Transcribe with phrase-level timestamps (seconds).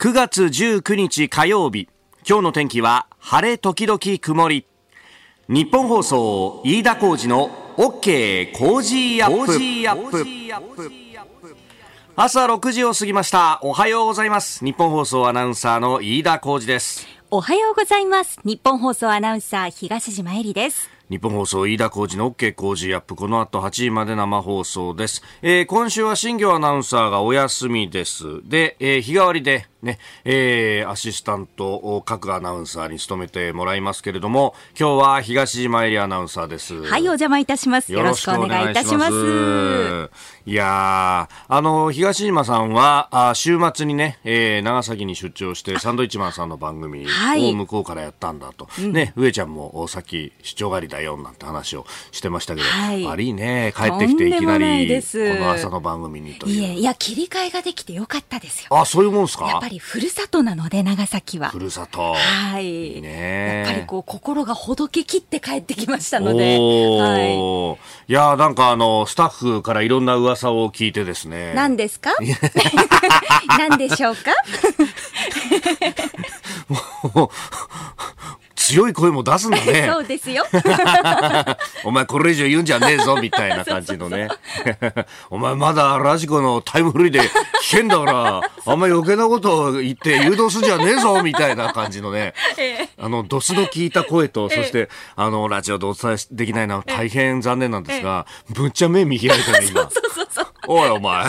[0.00, 1.88] 9月19日火曜日。
[2.24, 4.64] 今日の天気は晴れ時々曇り。
[5.48, 10.24] 日本放送飯田浩二の OK 工事アップ。
[12.14, 13.58] 朝6時を過ぎました。
[13.64, 14.64] おはようございます。
[14.64, 17.04] 日本放送アナウンサーの飯田浩二です。
[17.32, 18.38] おはようございます。
[18.44, 23.16] 日本放送アナウンサー東島えりです日本放送飯田浩二の OK 工事アップ。
[23.16, 25.22] この後8時まで生放送です。
[25.40, 28.46] えー、今週は新業アナウンサーがお休みです。
[28.46, 36.74] で、えー、日替わりでね、えー、アシスタント各アナウンサーに務めてもらいますけれども、今日は東島えりアナウンサーです。
[36.74, 37.90] はい、お邪魔いたします。
[37.90, 40.10] よろしくお願いいたします。
[40.48, 48.64] いやあの、東島さんは、あ週末にね、えー、長崎に出張して、サンドイッチマンさんの番組を向こうからやったんだと。
[48.64, 55.04] はい、ね、上ちゃんもさっき出張帰りだよ、なんて話をしてましたけど、はい、悪いね、帰ってきていきなり、こ
[55.38, 58.68] の朝の番組にといえ、いや、切り替えができてよかったですよ。
[58.70, 59.48] あ、そういうもんですか？
[59.48, 61.50] やっぱりふるさとなので、長崎は。
[61.50, 62.14] ふるさと。
[62.14, 62.94] はい。
[62.94, 63.64] いいね。
[63.66, 66.56] やっぱりこう、心がほどけきって帰ってきましたので。
[66.56, 68.10] はい。
[68.10, 71.52] いや、なんかあの、スタッフからいろんな噂を聞いてですですね。
[71.54, 72.10] 何ですか？
[73.58, 74.32] 何でしょうか？
[77.14, 77.30] もう
[78.58, 79.86] 強い声も出すんだね。
[79.90, 80.44] そうですよ。
[81.84, 84.28] お前これ以上言うんじゃねえぞ、みたいな感じのね。
[85.30, 92.34] お前まだラジコのタイムフリーで危険だから、あんま余計なことを言って誘導するんじゃねえぞ、みたいな感じのね。
[93.00, 99.82] あの、ドスの効いた声と、そして、あの、ラジオでお伝えできないのは大変残念なんですが、ぶっちゃ目見開いたね、今。
[99.82, 100.37] そうそうそう。
[100.68, 101.24] おいお前。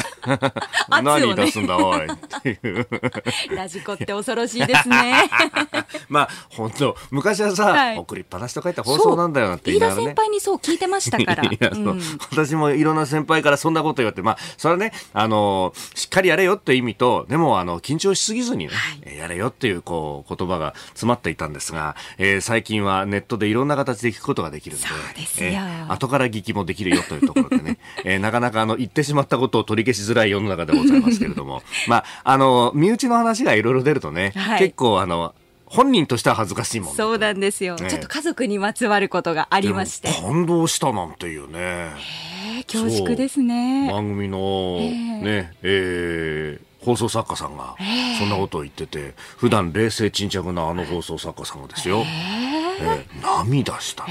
[0.89, 2.07] 何出すんだおい。
[3.55, 5.29] ラジコって恐ろしいですね。
[6.09, 11.49] まあ本当昔はさ、はい、送りっぱなしとか言った放送なんだよなって言いながら、ね、先輩にそう聞いてましたから。
[11.71, 12.01] うん、
[12.31, 35.33] 私もいろんな先輩からそんなこと言われて、まあそれはねあのしっかりやれよって意味とでもあの緊張しすぎずにね、はい、やれよっていうこう言葉が詰まっていたんですが、えー、最近はネットでいろんな形で聞くことができるんで、そうですよ、えー、後から聞きもできるよというところでね、えー、なかなかあの言ってしまったことを取り消しづらい世の中でございますけれども、 まああの身内の話がいろいろ出るとね、はい、結構あの
[35.65, 40.09] 本人としては恥ずかしいもん、そうなんですよ、ね、ちょっと家族にまつわることがありまして。
[40.21, 41.91] 感動したなんていうね。
[42.67, 43.89] 恐縮ですね。
[43.91, 47.75] 番組のねえー、放送作家さんが
[48.17, 52.03] そんなことを言ってて普段冷静沈着なあの放送作家さんがですよ、
[52.79, 54.05] えー、涙した、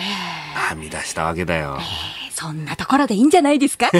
[0.70, 1.78] 涙したわけだよ、
[2.40, 3.90] そんなところでいいんじゃないですか？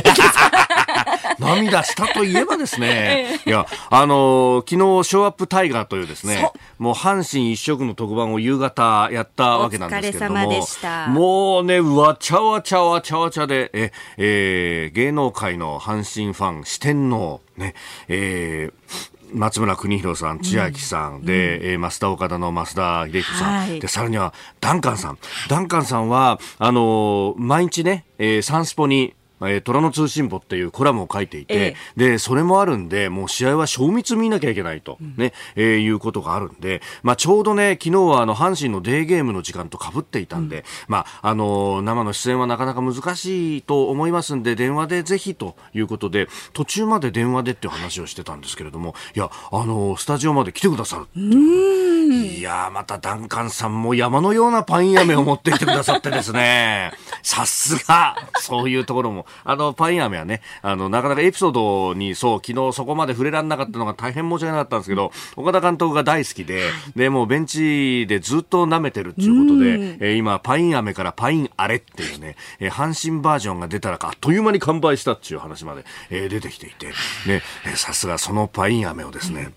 [1.40, 10.66] 涙したといえばですね、 いや、あのー、昨日、ショーアップタイガーというですね、もう阪神一色の特番を夕方やったわけなんですけれども、
[11.08, 17.74] もうね、わちゃわちゃわちゃわちゃで、え、えー、芸能界の阪神ファン、四天王、ね、
[18.08, 25.18] えー、松村邦弘さん、千秋さん、うん、で、えー、増田岡田の増田秀彦さん、はい、で、さらにはダンカンさん。
[25.48, 66.62] ダンカンさんは、あのー、毎日ね、えー、サンスポにえー、虎の通信簿っていうコラムを書いていて、ええ、で、それもあるんで、もう試合は消滅見なきゃいけないと、ね、うん、えー、いうことがあるんで、まあ、ちょうどね、昨日はあの、阪神のデーゲームの時間と被っていたんで、うん、まあ、あのー、生の出演はなかなか難しいと思いますんで、電話でぜひということで、途中まで電話でっていう話をしてたんですけれども、いや、あのー、スタジオまで来てくださるいやまたダンカンさんも山のようなパイン飴を持ってきてくださってですね、さすが、そういうところもあの、パイン飴はね、あの、なかなかエピソードに、そう、昨日そこまで触れられなかったのが大変申し訳なかったんですけど、岡田監督が大好きで、
[66.96, 76.86] で、もうベンチでずっと舐めてるっていうことで、えー、今、パイン飴からパインあれっていうね、えー、阪神バージョンが出たらあっという間に完売したっていう話まで、えー、出てきていて、
[77.26, 77.42] ね、
[77.74, 79.52] さすがそのパイン飴をですね、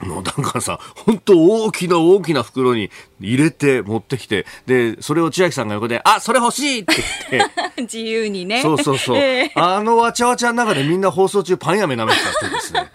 [0.00, 6.94] もうなんかさ、本当大きな大きな袋に入れて持ってきて、で、それを千秋さんが横で、あ、それ欲しいって
[7.30, 7.82] 言って。
[7.82, 8.62] 自由にね。
[8.62, 9.16] そうそうそう。
[9.16, 12.90] えー、あのわちゃわちゃの中でみんな放送中パン飴舐めてたってですね。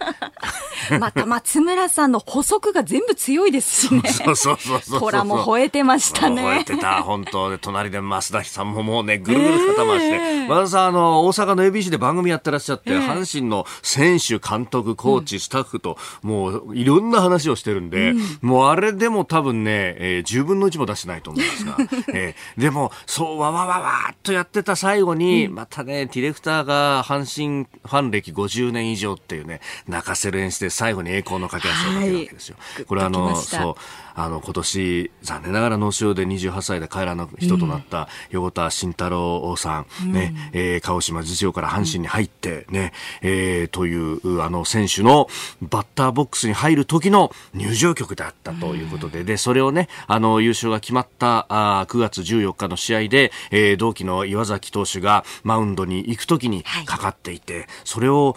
[1.00, 4.02] また松村さんの補足が全部強いですしね。
[4.10, 6.42] そうそうそうそうコラも吠えてましたね。
[6.42, 10.16] 吠えてた、本当で、隣で増田さんももうね、ぐるぐる肩回して。
[10.44, 21.76] え田さん、あの、大阪の ABC で番組やってらっしゃって、えー、阪神の選手、監督、コーチ、スタッフと、もう、いろんな話をしてるんで、うん、もうあれでも多分ね、えー、10分の1も出してないと思うんですが、
[22.14, 32.56] えー、でも、そう、わわわわっとやってた最後に、うん、またね、ディレクターが阪神ファン歴50年以上っていうね、泣かせる演出で最後に栄光の架け橋をかけるわけですよ。
[32.58, 33.74] はい、これあの、そう、
[34.16, 42.92] あの、今年、残念ながら脳腫瘍で28歳で帰らぬ人となった横田慎太郎さん、ね、うん、えー、鹿児島実業から阪神に入ってね、
[43.22, 45.28] うん、えー、という、あの選手の
[45.62, 58.36] バッターボックスに入るる時の入場曲であったということで、で、それをね、あの、優勝が決まったあ9月14日の試合で、えー、同期の岩崎投手がマウンドに行く時にかかっていて、はい、それを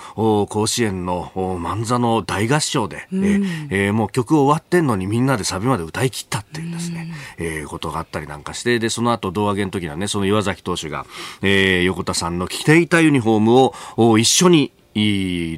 [0.50, 11.06] 甲子園の万座の大合唱で、うん、えー、もう曲終わってんのにみんなでサビまで歌い切ったっていうですね、うん、えー、ことがあったりなんかして、で、その後胴上げの時にはね、その岩崎投手が、
[11.42, 14.72] えー、横田さんの着ていたユニフォームを一緒に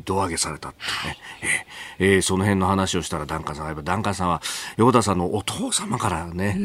[0.06, 4.42] 胴上げされたってね、えー、えー、その辺の話をしたらダンカンさんがダンカンさんは
[4.78, 6.58] 横田さんのお父様からね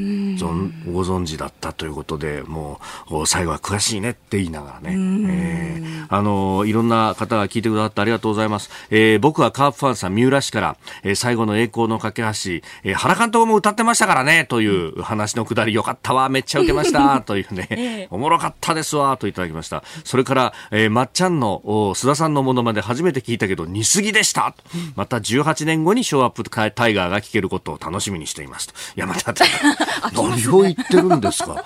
[0.86, 19.82] ご存知だったということでもう最後は詳しいねって言いながらね、えー、あのいろんな方が聞いてくださってありがとうございます、えー、僕はカープファンさん三浦市から、えー、最後の栄光の架け橋、えー、原監督も歌ってましたからねという話のくだりよかったわめっちゃ受けました というね、おもろかったですわといただきました。
[20.04, 24.54] それから、えー、まっちゃんの須田さんのものまで初めて聞いたけど似すぎでした、
[24.96, 28.74] また18年後にショーアップタイガーが聞けることを楽しみにしていますと。
[28.96, 29.32] いやまた
[30.12, 31.64] 何を言ってるんですか？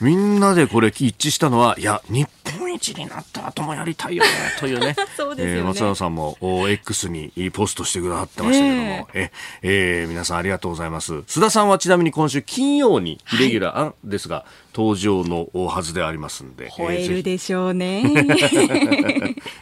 [0.00, 2.28] みんなでこれ一致したのはいや日
[2.58, 4.94] 本一になった後もやりたいよねというね。
[5.16, 6.36] そうですよね、えー、松永さんも
[6.68, 9.30] X にポストしてくださってましたけども、えー、
[9.62, 11.14] えー、皆さんありがとうございます。
[11.14, 16.70] 須田さんはちなみに今週金曜にイレギュラー、はい、ですが登場のはずでありますんで。
[16.70, 18.02] 吠えるでしょうね、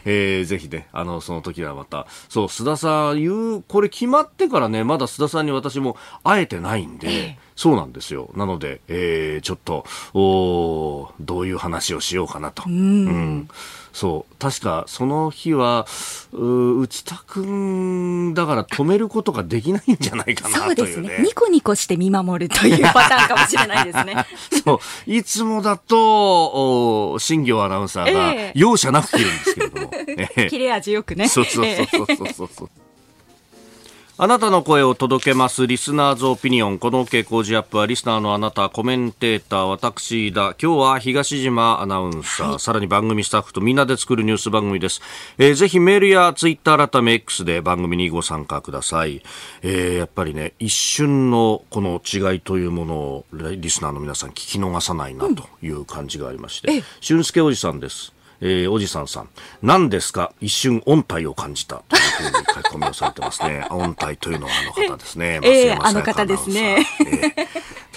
[0.05, 0.67] えー、ぜひ。
[0.69, 2.05] ねあのその時はまた。
[2.29, 8.29] そう須田さん言うこれ決まってからねまだ須田さんに私も会えてないんで、えーそうなんですよ。
[8.35, 9.83] なので、えー、ちょっと、
[10.13, 12.63] おどういう話をしようかなと。
[12.67, 12.73] うん。
[12.73, 13.47] うん。
[13.91, 14.35] そう。
[14.37, 15.87] 確かその日は
[16.31, 21.25] う内田君だから止めることができないんじゃないかなという、ね、そうですね。
[21.25, 24.25] ニコニコして見守るというパターンかもしれないですね。
[24.63, 25.11] そう。
[25.11, 31.27] いつもだとお新業アナウンサーが容赦なく切るんですけれども、 えー、切れ味よくね。
[31.27, 32.69] そうそうそうそうそうそう
[34.19, 35.67] あなたの声を届けます。
[35.67, 36.79] リスナーズオピニオン。
[36.79, 40.55] この傾向時アップは、リスナーのあなた、コメンテーター、私だ。
[40.59, 45.03] 今日は東島アナウンサー、はい、さらに番組スタッフとみんなで作るニュース番組です。
[45.37, 49.21] えー、ぜひメールやツイッター改め X で番組にご参加ください。
[49.61, 58.16] えー、やっぱりね、一瞬のこの違いというものを、リスナーの皆さん聞き逃さないなという感じがありまして、俊介おじさんです。
[58.41, 59.29] えー、おじさんさん、
[59.61, 60.31] 何ですか？
[60.41, 62.01] 一瞬音体を感じたという
[62.31, 63.65] ふうに書き込みをされてますね。
[63.71, 65.39] 音体というのはあの方ですね。
[65.43, 66.85] えー、あの方ですね。
[66.99, 67.47] えー、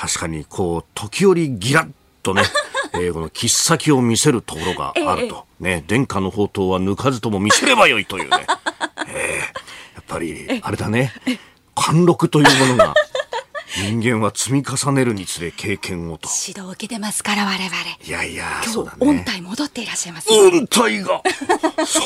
[0.00, 1.90] 確かにこう、時折ギラッ
[2.22, 2.42] とね、
[2.94, 5.46] えー、この切っ先を見せるところがあると。
[5.60, 8.46] えー、ね、殿下の宝刀は抜かずとも見せればよいというね。
[9.08, 11.12] えー、やっぱり、あれだね、
[11.74, 12.94] 貫禄というものが、
[13.76, 16.28] 人間は積み重ねるにつれ経験をと。
[16.28, 17.66] 指導を受けてますから我々。
[18.04, 21.22] いやいや今日、ね、音体戻っていらっしゃいます、音体が。
[21.86, 22.02] そう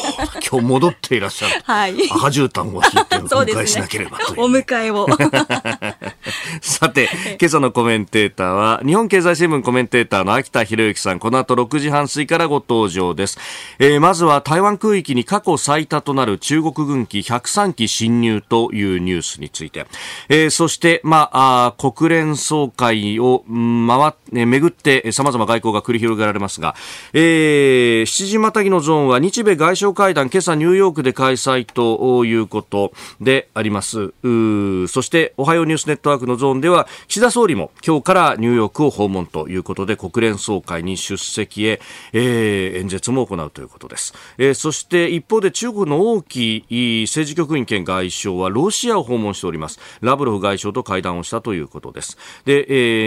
[0.50, 5.06] 今日戻っていらっしゃる、 はい、赤絨毯を引いてお迎えしなければという、ね、お迎えを
[6.60, 7.08] さて
[7.40, 11.18] 今朝のコメンテーターは日本経済新聞コメンテーターの秋田博之さん。
[11.18, 13.38] この後6時半過ぎからご登場です、
[13.78, 19.86] えー、まずは台湾空域に過去最多となる中国軍機103機侵入というニュースについて、
[20.28, 26.74] えー、そしてまあ国連総会を回って、巡って様々外交が繰り広げられますが、
[27.12, 34.12] えー、七時またぎのゾーンは日米外相会談、今朝ニューヨークで開催ということであります。
[34.22, 41.80] そして、おはようニュースネットワークのゾーンでは、岸田総理も今日からニューヨークを訪問ということで、国連総会に出席へ、
[42.12, 44.14] えー、演説も行うということです。
[44.38, 46.64] えー、そして一方で中国の王毅
[47.06, 49.80] 政治局員兼外相はロシアを訪問しております。
[50.00, 52.16] ラブロフ外相と会談をしたということです。
[52.44, 52.66] で、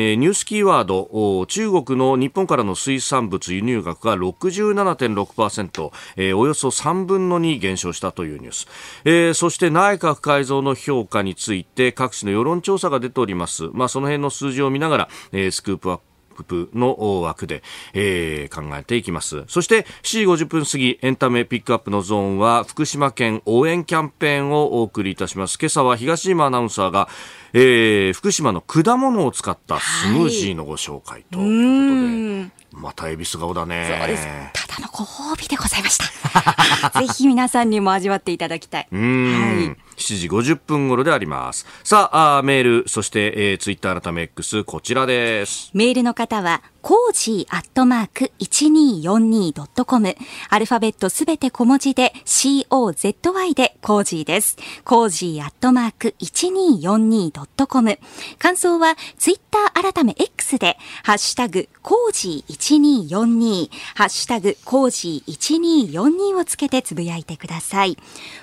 [0.10, 8.68] えー、ニュースキーワード、中国の日本からの水産物輸入額が67.6%、えー、およそ3分の2減少したというニュース。
[9.06, 13.70] えー、そして内閣改造の評価について各種の世論調査が出ております。
[13.74, 16.04] まあ、その辺の数字を見ながら、えー、スクープアップ
[16.44, 17.64] プの枠で、
[17.94, 19.44] えー、考えていきます。
[19.48, 25.58] そして7時50分過ぎエンタメピックアップのゾーンは福島県応援キャンペーンをお送りいたします。
[25.60, 27.08] 今朝は東島アナウンサーが、
[27.54, 34.52] えー、福島の果物を使ったスムージーのご紹介ということで、また恵比寿顔だね。
[34.54, 36.08] ただのご褒美でございました。
[37.00, 38.88] ぜひ皆さんにも味わっていただきたい。
[38.92, 39.34] うん。
[39.34, 41.66] はい、7時50分頃であります。
[41.84, 45.72] さあ、あメール、そして、えー、ツイッター改め X、こちらです。
[45.74, 50.16] メールの方は、コージーアットマーク 1242.com
[50.50, 54.56] アルファベットすべて小文字で COZY でコージーです。
[54.86, 58.00] コージーアットマーク 1242.com
[58.40, 67.98] 感想はツイッター改め X でハッシュタグコージー1242ハッシュタグコージー1242をつけてつぶやいてください。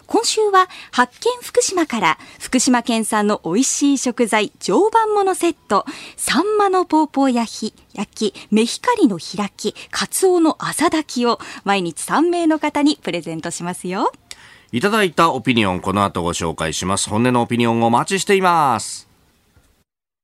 [0.06, 5.84] 今週は発見福島から福島県産の美味しい食材常磐ものセット、
[6.16, 14.10] サンマのポーポー焼き、焼き、メヒカリの開き、カツオの朝炊きを毎日3名の方にプレゼントしますよ。
[14.72, 17.10] いただいたオピニオン、この後ご紹介します。
[17.10, 19.13] 本音のオピニオンをお待ちしています。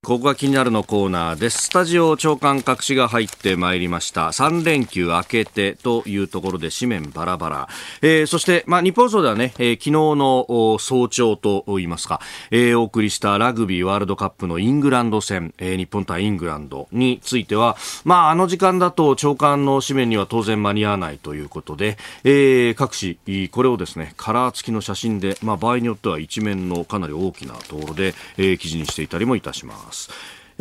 [0.02, 1.64] ここが気になるのコーナーです。
[1.64, 4.28] スタジオ長官隠しが入ってまいりました。
[4.28, 7.68] 3連休明けてというところで紙面バラバラ。
[8.00, 29.89] えー、そして、まあ、日本総ではね、えー、昨日の早朝と言いますか、えー、お送りしたラグビーワールドカップのイングランド戦、えー、日本対イングランドについては、まあ、あの時間だと長官の紙面には当然間に合わないということで、えー、各紙、これをですね、カラー付きの写真で、まあ、場合によっては一面のかなり大きなところで、えー、記事にしていたりもいたします。
[29.90, 30.10] ます。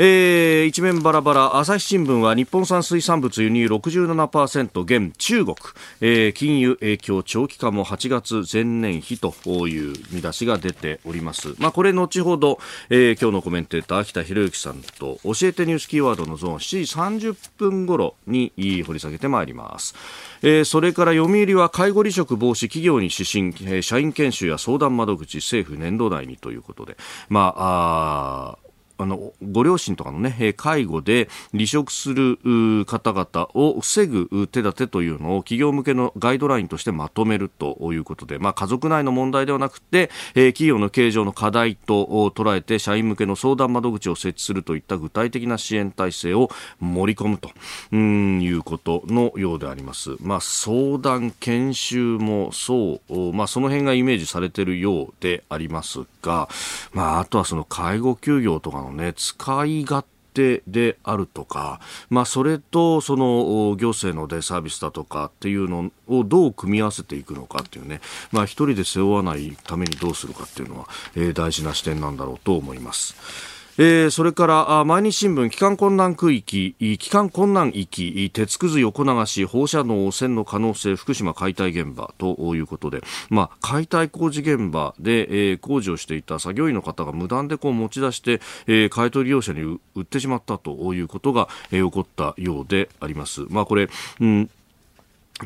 [0.01, 5.57] えー、一面バラバラ朝日新聞は日本産水産物輸入67%減中国、
[5.99, 9.33] えー、金融影響長期化も8月前年比と
[9.67, 12.59] いう見出しが出ております、まあ、これ後ほど、
[12.89, 19.95] えー、今日のコメンテーター秋田博之さんと教えてニュースキーワードのゾーン7時30分頃に掘り下げてまいります。
[20.41, 26.95] えー、それから読売は介護離職防止企業に指針、えー、社員研修や相談窓口政府年度内にということで。
[27.27, 28.68] まああ
[28.99, 32.37] あの、ご両親とかのね、介護で離職する
[32.85, 46.49] 方々を防ぐ手立てというのを企業向けのガイドラインとしてまとめるということで、まあ、家族内の問題ではなくて、企業の経営上の課題と捉えて社員向けの相談窓口を設置するといった具体的な支援体制を
[46.81, 47.51] 盛り込むと
[47.95, 50.17] いうことのようであります。
[50.21, 56.49] まあ、相談研修もそう、まあ、その辺がイメージされているようでありますが、
[56.91, 61.79] まあ、あとはその介護休業とかののね、使い勝手であるとか、
[62.09, 73.58] まあ、それとその行政のデイサービスだとかっていうのをどう組み合わせていくのかっていうね、まあ、一人で背負わないためにどうするかっていうのは、えー、大事な視点なんだろうと思います。
[73.81, 89.61] えー、それから毎日新聞帰還困難区域帰還困難域鉄くず横流し放射能汚染の可能性福島解体現場ということで、まあ、解体工事現場で、えー、工事をしていた作業員の方が無断でこう持ち出して、えー、買い取り業者に
[89.95, 93.45] 売ってしまったということが、えー、起こったようであります。
[93.49, 93.87] まあ、これ、
[94.19, 94.49] うん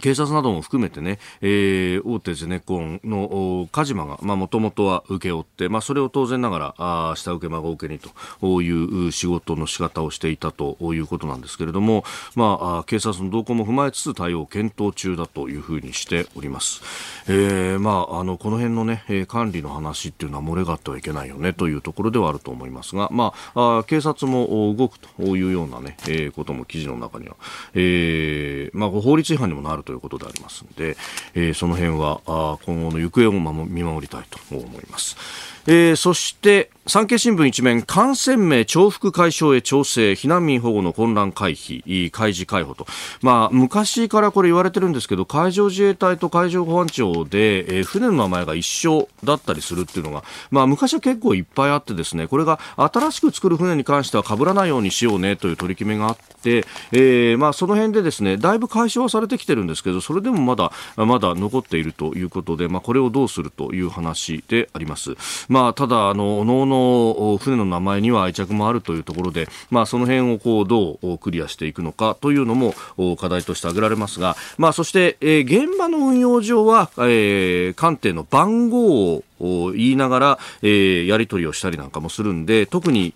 [0.01, 12.03] 警察なども含めてね、えー、大手ゼネコンのカジマが、まあ、もともとは請け負って、まあ、それを当然ながら、あ下請け孫請けにという仕事の仕方をしていたということなんですけれども、
[12.35, 16.81] まあ、警察の動向も踏まえつつ対応を検討中だというふうにしております。
[17.27, 27.35] えー、まあ、あの、この辺のね、管理の話っていうのは漏れがあってはいけないよねというところではあると思いますが、まあ、あ警察も動くというようなね、えー、ことも記事の中には、
[27.73, 30.97] えー、まあ、法律違反にもなるということでありますので、
[31.35, 33.31] えー、その辺はあ今後の行方を
[33.65, 35.15] 見守りたいと思います。
[35.65, 42.85] えー、そして産経新聞一面感染名重複解消へ調整避難民保護の混乱回避開示解放と、
[43.21, 65.15] まあ、昔からこれ言われてるんですけど海上自衛隊と海上保安庁で、えー、船の名前が一緒だったりするっていうのが、まあ、昔は結構いっぱいあってですねこれが新しく作る船に関しては被らないようにしようねという取り決めがあって、えーまあ、その辺でですねだいぶ解消はされてきてるんですけどそれでもまだまだ残っているということで、まあ、これをどうするという話であります。
[65.53, 72.73] まあ、ただ、あの、おのの船の名前には愛着もあるというところで、まあ、その辺をこう、どうクリアしていくのかというのも
[73.17, 83.13] 課題として挙げられますが、まあ、そして、えー、現場の運用上は、えー、艦艇の番号を言いながら、えー、やり取りをしたりなんかもするんで、特に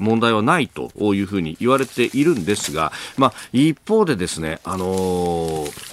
[0.00, 5.91] 問題はないというふうに言われているんですが、まあ、一方でですね、あのー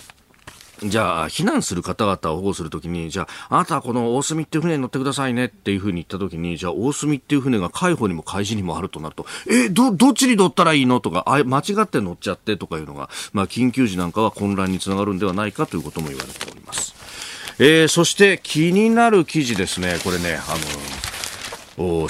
[0.84, 16.96] じゃあ、避難する方々を保護するときに、じゃあ、あなたはこの大隅っていう船に乗ってくださいねっていうふうに言ったときに、じゃあ、大隅っていう船が海保にも海事にもあるとなると、え、ど、どっちに乗ったらいいのとか、あ、間違って乗っちゃってとかいうのが、まあ、緊急時なんかは混乱につながるんではないかということも言われております。
[17.60, 21.09] えー、そして気になる記事ですね、これね、あの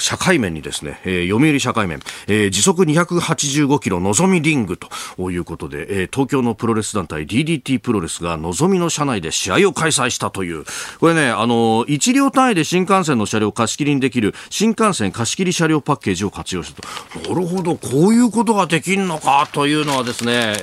[0.00, 10.64] 社会面にですね、えー、読売社会面、えー、時速285キロのぞみリングということで、えー、東京のプロレス団体 DDT プロレスがのぞみの車内で試合を開催したという、
[10.98, 17.34] これね、あの、1両単位で新幹線の車両貸し切りにできる新幹線貸し切り車両パッケージを活用したと。
[17.34, 20.54] なるほど、こういうことができるのかというのはですね、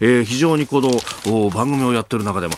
[0.00, 2.54] えー、非常にこの番組をやってる中でも、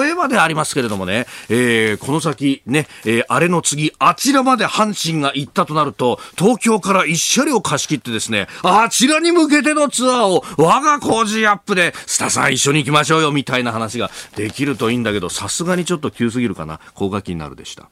[0.00, 16.80] 例えばでありますけれどもね、えー、この先ね、えー、あれの次、あちらまで阪神が行ったとなると、東京から一車両貸し切ってですね、あちらに向けてのツアーを我が工事アップで、スタさん一緒に行きましょうよみたいな話ができるといいんだけど、さすがにちょっと急すぎるかな。
[16.94, 17.88] 高額になるでした。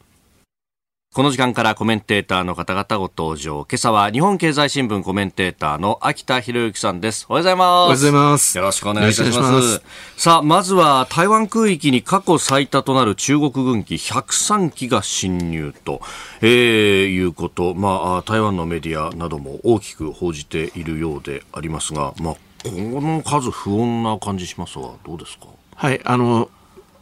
[1.19, 3.67] この時間からコメンテーターの方々ご登場。
[3.69, 7.27] 今朝は日本経済新聞コメンテーターの秋田博之さんです。
[7.29, 7.67] おはようございます。
[7.67, 8.57] おはようございます。
[8.57, 9.83] よろしくお願いいたします。
[10.17, 16.01] さあ、まずは台湾空域に過去最多となる中国軍機103機が侵入と、
[16.41, 17.75] えー、いうこと。
[17.75, 25.47] まあ、台湾のメディアなども大きく報じているようでありますが、まあ、この数不穏な感じしますが、どうですか？
[25.75, 26.49] はい、あの、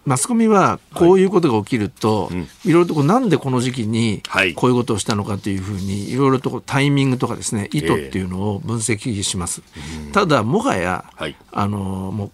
[0.07, 2.33] マスコミはこういうことが起きると、は
[2.65, 2.73] い。
[2.73, 4.23] ろいろとこうなんでこの時期に
[4.55, 9.63] こういうことをしたのかというふうにいろいろとタイミングとかですね意図っていうのを分析します。
[9.77, 11.79] えー、ただもはや、はい、あの
[12.13, 12.31] もう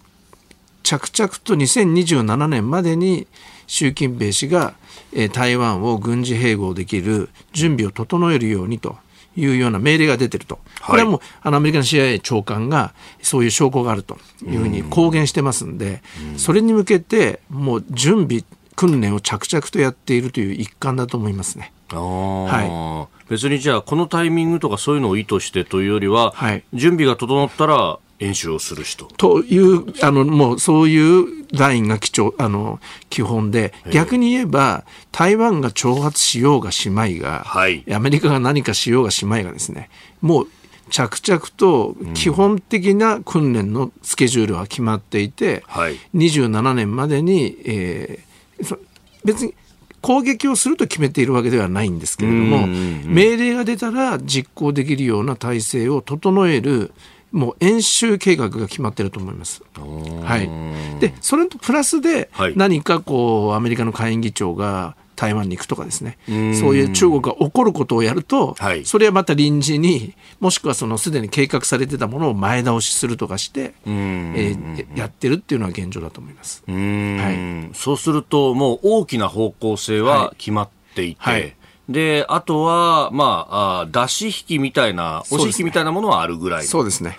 [0.83, 3.27] 着々と2027年までに
[3.65, 4.75] 習近平氏が、
[5.11, 8.97] えー、台湾を軍事併合できる準備を整えるようにと
[9.35, 16.01] いうような命令が出てると、これはもうあのアメリカの CIA 長官がそういう証拠があるというふうに公言してますんで、
[16.37, 18.43] それに向けてもう準備、
[18.75, 21.71] 訓練を着々とやっているという一環だと思いますね。
[21.91, 29.05] はい、別にじゃあ、このタイミングとかそういうのを意図してというよりは、はい、準備が整ったら演習をする人。
[29.17, 39.89] というあのもうそういうラインが基調あの基本で逆に言えば台湾が挑発しようがしまいが、はい、アメリカが何かしようがしまいがですね
[40.21, 40.47] もう
[40.89, 48.79] 着々と基本的な訓練のスケジュールは決まっていて、うんはい、27年までに、えー、
[49.23, 49.53] 別に
[50.01, 52.67] 攻撃をすると決めているわけではないんですけれども、
[53.05, 56.91] 命令が出たら実行できるような体制を整える
[57.33, 59.63] もう演習計画が決まってると思います。
[59.75, 66.17] はい、でそれとプラスで何かこうアメリカの下院議長が台湾に行くとかですね。
[66.27, 81.55] そういう中国が起こることをやると、はい、それはまた臨時にもしくはそのすでに計画されてたものを前倒しするとかして、えー、やってるっていうのは現状だと思います、はい、そうするともう大きな方向性は決まっていて、はいはい
[81.89, 86.65] で、あとは、まあ、あ出し引きみたいな、押し引きみたいなものはあるぐらい。
[86.65, 87.17] そうですね。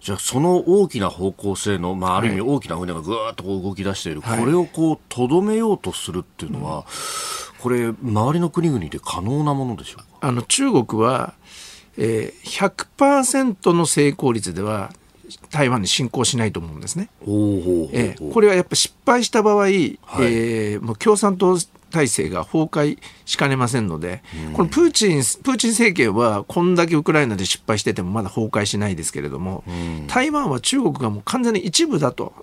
[0.00, 6.84] じゃあ、その大きな方向性の、まあ、ある意味大きな船がぐーっとこう動き出している、はい、これをこう、とどめようとするっていうのは、
[7.60, 10.28] これ、周りの国々で可能なものでしょうか？
[10.28, 11.32] あの、中国は、
[11.96, 14.92] えー、100%の成功率では、
[15.50, 17.08] 台湾に侵攻しないと思うんですね。
[17.22, 21.56] えー、これはやっぱ失敗した場合、はい、えー、もう共産党
[21.94, 24.22] 体制が崩壊しかねませんので、
[24.54, 29.62] このプーチン、プーチン政権はこんだけウクライナで失敗しててもまだ崩壊しないですけれども、
[30.08, 32.34] 台湾は中国がもう完全に一部だと。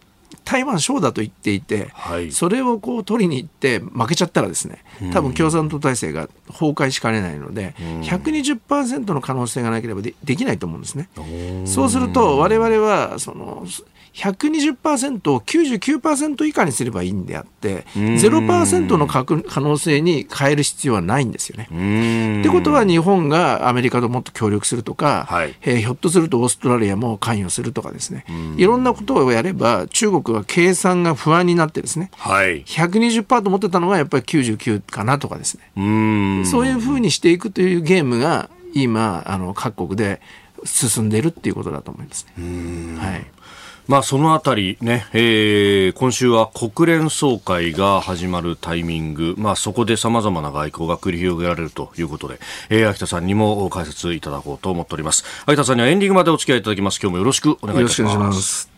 [0.43, 4.83] 台湾省だと言っていて、はい、それをこう取りに行って負けちゃったらですね
[5.13, 11.09] 多分共産党体制が崩壊しかねないので、うん、120%の可能性がなければでできないと思うんですね。
[11.65, 13.65] そうすると我々はその
[14.13, 22.41] 120%を99%以下にすればいいんであって、0%の可能性に変える必要はないんですよね。
[22.41, 28.25] ってことは日本がアメリカともっと協力するとか、はい、えー、ひょっとするとオーストラリアも関与するとかですね、
[28.57, 40.21] いろんなことをやれば中国は計算が不安になってですね、はい、120%と思ってたのがやっぱり99かなとかですね、そういうふうにしていくというゲームが今あの各国で
[40.65, 42.97] 進んでいるっていうことだと思いますね。
[42.99, 43.25] はい
[43.91, 55.25] まあ、そのあたりね、えー、今週は国連総会が始まるタイミング、まあ、そこで様々な外交が繰り広げられるということで、えー、秋田さんにも解説いただこうと思っております。
[55.45, 57.01] 秋田さんにはエンディングまでお付き合いいただきます。
[57.01, 58.71] 今日もよろしくお願いいたします。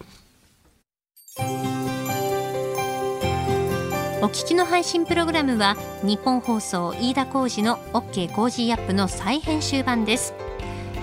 [4.24, 10.34] お聞きの配信プログラムは日本放送飯田浩二の OK コージーアップの再編集版です。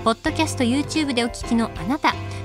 [0.02, 2.12] ポッドキャスト YouTube でお聞きのあなた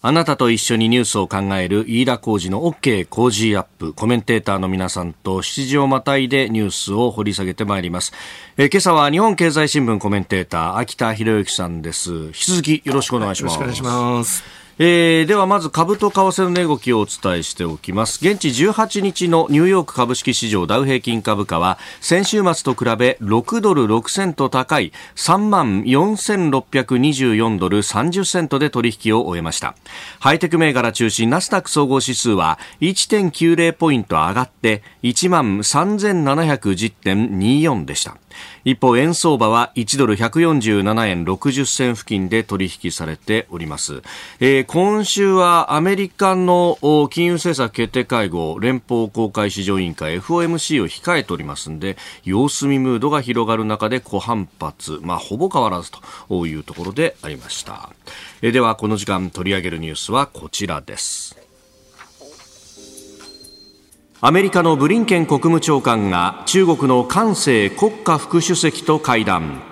[0.00, 3.92] あなたと一緒にニュースを考える飯田浩二の OK 工事アップ。
[3.92, 8.12] コメンテーターの皆さんと7時をまたいでニュースを掘り下げてまいります。
[8.56, 12.12] え、今朝は日本経済新聞コメンテーター、秋田博之さんです。
[12.12, 13.58] 引き続きよろしくお願いします。
[13.58, 14.67] よろしくお願いします。
[14.80, 18.24] えー、ではまず株と為替の値動きをお伝えしておきます。
[18.24, 29.74] 現地18日のニューヨーク株式市場ダウ平均株価は先週末と比べ6ドル6セント高い3万4624ドル30セントで取引を終えました。
[30.20, 38.16] ハイテク銘柄中心ナスダック総合指数は1.90ポイント上がって1万3710.24でした。
[38.64, 44.02] 一方円相場は1ドル147円60銭付近で取引されております、
[44.40, 46.78] えー、今週はアメリカの
[47.10, 55.90] 金融政策決定会合連邦公開市場委員会 FOMC を控えておりますので様子見ムードが広がる中で小反発、まあ、ほぼ変わらず
[56.28, 57.90] というところでありました、
[58.42, 61.47] えー、ではこの時間取り上げるニュースはこちらです。
[64.20, 69.62] アメリカのブリンケン国務長官が中国の韓正国家副主席と会談。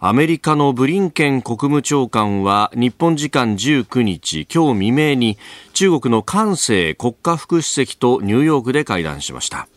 [0.00, 5.36] アメリカのブリンケン国務長官は日本時間19日今日未明に
[5.74, 9.68] 中国の韓正国家副主席とニューヨークで会談しました。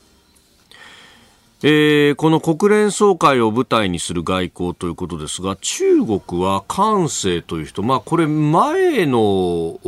[1.61, 9.79] えー、この国連総会を舞台にする外交ということですが中国は韓正という人、まあ、これ前の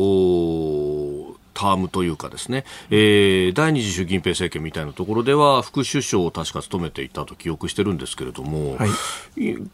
[1.58, 8.90] タームというかですね、えー、第二次習近平政権みたいなところでは副首相を確か務めていたと記憶してるんですけれども、はい、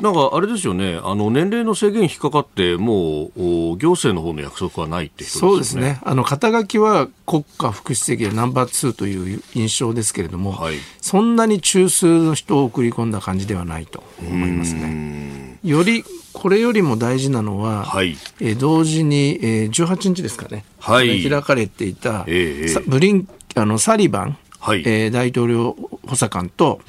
[0.02, 0.98] なんかあれですよね。
[1.04, 6.00] あの年齢の制限引っかかってもう行政の方の約束はないって人、ね、そうですね。
[6.04, 15.60] あの肩書きは国家副主席でナンバー2という印象ですけれども、はい、そんなに中枢の人を送り込んだ感じではないと思いますね。
[15.66, 24.80] よりこれよりも大事なのは、はい、えー、同時に、えー、18日ですかね、はい、開かれていた、えー、ブリンあのサリバン、はい。
[24.86, 25.76] えー、大統領
[26.08, 26.80] 補佐官と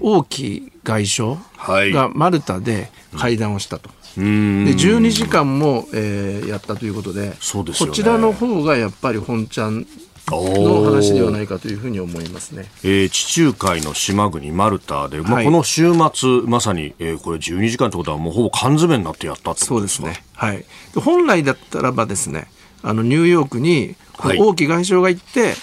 [0.00, 1.36] 王毅外相
[1.92, 3.88] がマルタで会談をしたと。
[4.16, 9.86] で12時間も、えー、やったということで、ね、こちらの方がやっぱり本ちゃん
[10.36, 20.64] の話ではないかというふうに思いますね、えー、地中海の島国マルタで、まあ、この週末、まさに、えー、これ12時間ということはもうほぼ缶詰になってやったそうですね、はい、
[20.94, 22.48] 本来だったらばですね
[22.82, 23.96] あのニューヨークに
[24.38, 25.54] 王毅外相が行って、はい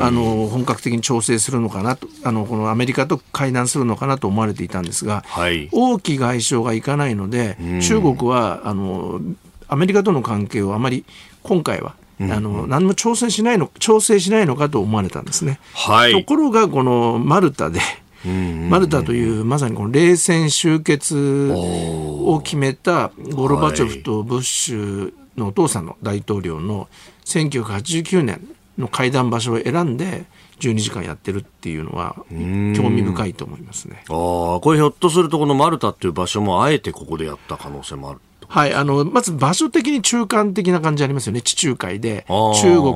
[0.00, 9.20] あの本格的に調整するのかなとあのこのアメリカと会談するのかなと思われていたんですが、はい、王毅外相が行かないので、中国はあの
[9.68, 11.04] アメリカとの関係をあまり
[11.42, 11.96] 今回は
[12.32, 15.58] あの何も調整しないの調整しないのかと思われたんですね。
[15.74, 17.80] はい、ところがこのマルタで
[18.24, 26.88] マルタというまさにこの冷戦終結を決めたゴルバチョフとブッシュのお父さんの大統領の
[27.26, 28.40] 1989年
[28.78, 30.24] の会談場所を選んで
[30.60, 34.04] 12時間やってるっていうのは興味深いと思いますね。
[34.08, 38.20] ああ、これひょっとするとこのマルタっていう場所もあえてここでやった可能性もある。
[38.54, 42.94] はい、あのまず場所的に中間的な感じありますよね、地中海で、中国、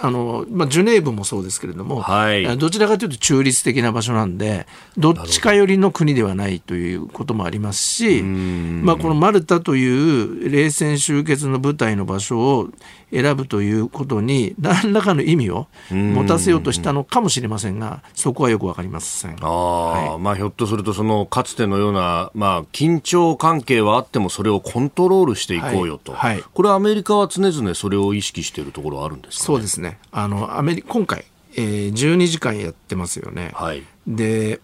[0.00, 12.70] あのまあ、ジュネーブもそうですけれども、はい、どちらかというと中立的な場所なんで、どっちか寄りの国ではないということもありますし、まあ、このマルタという冷戦終結の舞台の場所を
[13.14, 19.36] 選ぶということに何らかの意味を持たせようとしたのかもしれませんが、そこはよくわかりません。
[19.40, 26.34] あはい、まあ、ひょっとすると、そのかつてのような、まあ、緊張関係はあっても、それをコントロールしていこうよと、はい。
[26.34, 29.98] はい、これはアメリカは常々それを意識しているところはあるんですか、ね、そうですね。
[30.10, 31.24] あのアメリ今回、
[31.56, 33.52] えー、12時間やってますよね。
[33.54, 34.60] はい、で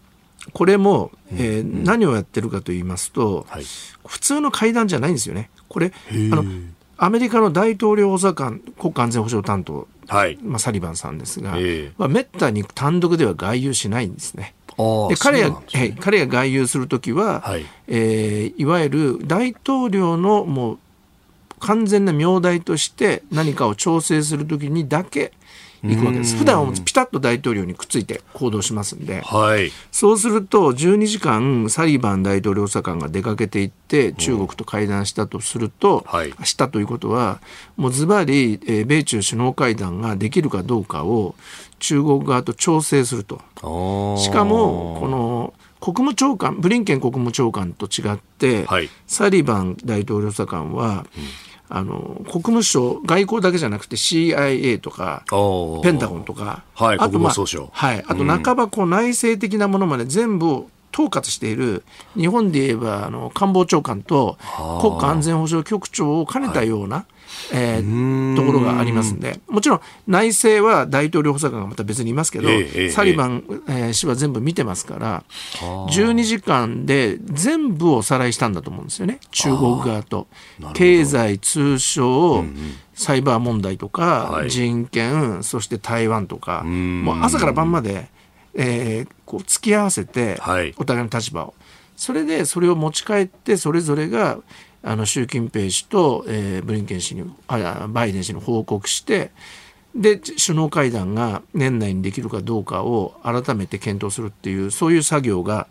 [0.53, 3.65] これも、えー、うん、何をやってるかと言いますと、はい、
[4.07, 5.51] 普通の会談じゃないんですよね。
[5.69, 6.45] これあの
[7.03, 10.39] アメリカの大統領補佐官国家安全保障担当、はい。
[10.43, 11.57] まあ、サリバンさんですが、
[11.97, 14.55] まあ、めったに単独では外遊しないんですね。
[15.09, 17.65] で彼が、ね、彼が外遊するときは、はい。
[17.89, 20.79] えー、いわゆる大統領のもう
[21.61, 25.33] 完全な名代として何かを調整するときにだけ
[25.83, 26.37] 行くわけです。
[26.37, 37.41] 普段はピタッと大統領にくっついて行動しますんで、はい、そうすると12時間サリバン大統領補佐官が出かけていって中国と会談したとすると、はい、したということは
[37.77, 41.35] もうズバリ、えー、米中首脳会談ができるかどうかを
[41.79, 43.41] 中国側と調整すると。
[44.19, 55.25] しかもこの国務長官ブリンケン国務長官と違って、はい、サリバン大統領補佐官は、うんあの国務省外交だけじゃなくて CIA とか
[55.85, 61.85] ペンタゴンとか、はい、あと、まあ、はい、あと半ばこう内政的なものまで全部統括している
[62.17, 64.39] 日本で言えばあの官房長官と
[64.81, 67.05] 国家安全保障局長を兼ねたような、はい。
[67.53, 75.25] えー、ところがありますんで、もちろん内政は大統領補佐官がまた別にいますけど、えー、サリバン、えー、氏は全部見てますから、
[75.61, 80.27] 12時間で全部おさらいしたんだと思うんですよね、中国側と。
[80.75, 82.45] 経済、通商、
[82.95, 88.09] サイバー問題とか、はい、人権、そして台湾とか、もう朝から晩まで、
[88.55, 90.41] えー、こう付き合わせて、
[90.77, 91.55] お互いの立場を。
[91.97, 94.39] それでそれを持ち帰ってそれぞれが
[94.83, 99.31] あの習近平氏と、えー、ブリンケン氏にあバイデン氏に報告して
[99.95, 105.67] で首脳会談が年内にできるかどうかを改めて検討するっていうそういう作業が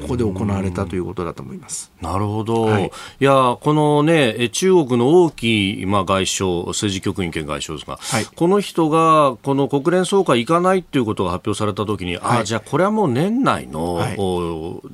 [0.00, 1.92] ここで行われたということだと思います。
[2.00, 2.62] なるほど。
[2.62, 14.16] はい、いや、このね、中国の王毅、まあ、外相、政治局員兼外相ですが、はい、この人が、この国連総会行かないっていうことが発表されたときに、はい、ああ、じゃあこれはもう年内の、はい、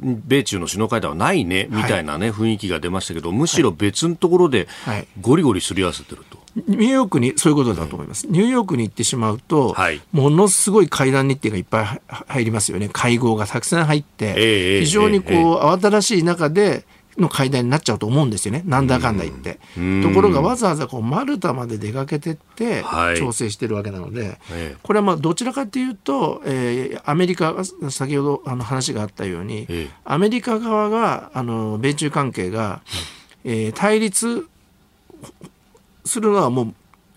[0.03, 4.66] 米中の首脳会談はないね、みたいなね、雰囲気が出ましたけど、むしろ別のところで、
[5.20, 6.39] ゴリゴリすり合わせてると。
[6.56, 16.84] ニューヨークにそういうことだと思います、ニューヨークに行ってしまうと、はい、ものすごい会談日程がいっぱい入りますよね、会合がたくさん入って、えー、非常にこう、えー、慌ただしい中で
[17.18, 19.58] の会談になっちゃうと思うんですよね、なんだかんだ言って。
[20.02, 22.84] ところが、わざわざこうマルタまで出かけてって、
[23.18, 24.36] 調整してるわけなので、はい、
[24.82, 27.56] これはまあどちらかというと、えー、アメリカ、
[27.90, 32.80] 先ほどあの話があったように、えー、アメリカ側が、あの米中関係が、
[33.44, 34.46] えー、対立
[36.10, 36.74] するのはもう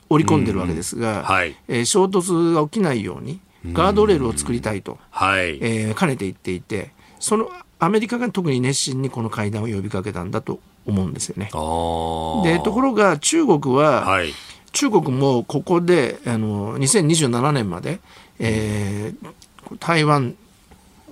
[0.09, 3.39] 織り込んでるわけですが、はい、えー、衝突が起きないように
[3.71, 11.45] ガードレールを作りたいと、はい、えー、兼ねて言っていてそのアメリカが特に熱心にこの会談を呼びかけたんだと思うんですよね。
[11.45, 14.33] でところが中国は、はい、
[14.71, 17.99] 中国もここであの2027年まで、
[18.39, 20.35] えー、台湾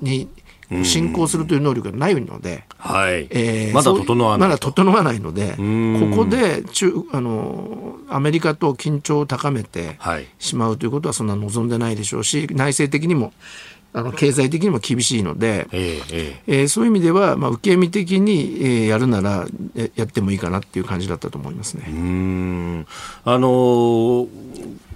[0.01, 0.27] に
[0.83, 3.27] 進行するという能力がないので、はい。
[3.29, 4.49] えー、まだ整わない。
[4.49, 9.97] まだ整わないので、ここで中あのアメリカと緊張を高めて
[10.39, 13.33] しまうということはそんな望んでないでしょうし、内政的にも
[13.93, 19.45] あの経済的にも厳しいので、えー、えー、そういう意味では、まあ、受け身的に、えー、やるなら
[19.95, 21.85] やってもいいかなっていう感じだったと思いますね。
[21.87, 22.87] うん。
[23.25, 24.27] あのー、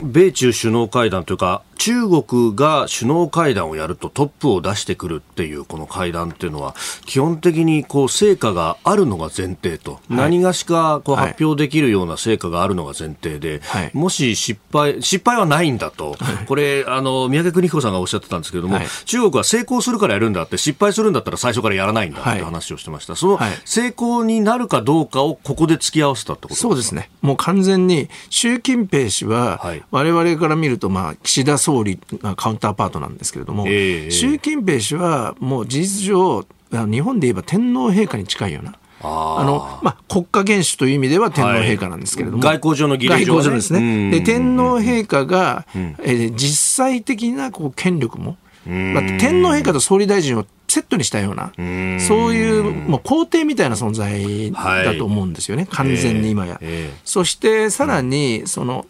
[0.01, 27.09] 米中首脳会談というか中国が首脳会談をやるとトップを出してくるっていうこの会談っていうのは基本的にこう成果があるのが前提と、はい、何がしかこう発表できるような成果があるのが前提で、はい、もし失敗失敗はないんだと、はい、これあの宮家邦彦さんがおっしゃってたんですけれども、中国は成功するからやるんだって失敗するんだったら最初からやらないんだって話をしてました、その成功になるかどうかをここで突き合わせたってことそうですね。
[27.21, 38.75] もう完全に習近平氏は、我々から見るとまあ岸田総理がカウンターパートなんですけれども、えー、習近平氏はもう事実上、日本で言えば天皇陛下に近いような。
[39.07, 48.37] あのまあ、国家元首という意味では天皇陛下なんですけれども、はい、外交上の儀礼上、ね、ですね、で天皇陛下が、うん、えー、実際的なこう権力も、
[48.69, 56.58] まあ、天皇陛下と総理大臣をセットにしたような、うそういうもう皇帝みたいな存在だと思うんですよね、はい、完全に今や。
[56.62, 56.89] えーえ。
[56.89, 58.86] ー、そしてさらにその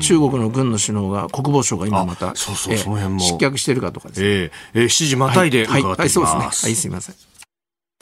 [0.00, 4.20] 中国の軍の首脳が国防省が今また失脚してるかとかです。
[4.20, 4.26] ね。
[4.26, 4.30] え。
[4.30, 6.40] ー、えー、7時またいで伺っています、はいはい、そうですね。
[6.40, 7.14] はい、すみません。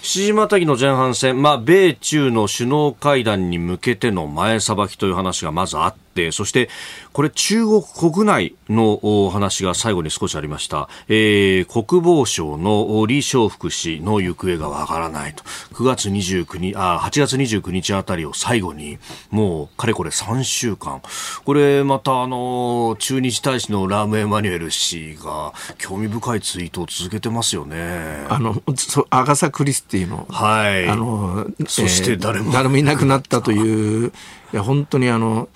[0.02, 6.68] 七時またぎの前半戦、まあ、米中の首脳会談に向けての前さばきという話がまずあって、そして、
[7.12, 10.88] これ中国国内のお話が最後に少しありました。
[11.08, 15.44] えー、国防省の李承福氏の行方がわからないと。
[15.74, 18.98] 9月29日、あ、8月29日あたりを最後に、
[19.30, 21.02] もう、かれこれ3週間。
[21.44, 28.26] これ、またあの、中日大使のラーム・エマニュエル氏が、興味深いツイートを続けてますよね。
[28.28, 28.62] あの、
[29.10, 30.26] アガサ・クリスっていうの。
[30.30, 30.88] はい。
[30.88, 34.12] あの、そして誰も、えー、誰もいなくなったという、
[34.52, 35.48] いや、本当にあの、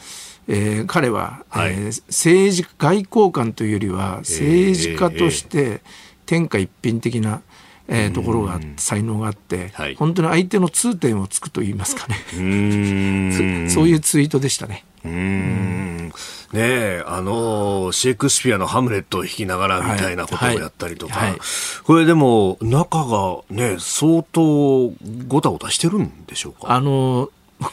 [0.48, 5.80] えー、彼は、はい、えー、政治外交官というよりは政治家として
[6.26, 7.42] 天下一品的な、
[7.88, 12.16] えー、ところが才能があって、はい、本当に相手の痛点をつくと言いますかね。
[13.70, 14.84] そういうツイートでしたね。
[15.04, 16.12] うん。
[16.52, 21.30] ねあのシェイクスピアの「ハムレット」を弾きながらみたいなことをやったりとか、はい。
[21.30, 21.40] はい、
[21.84, 24.92] これでも中がね相当
[25.28, 27.30] ごたごたしてるんでしょうかあの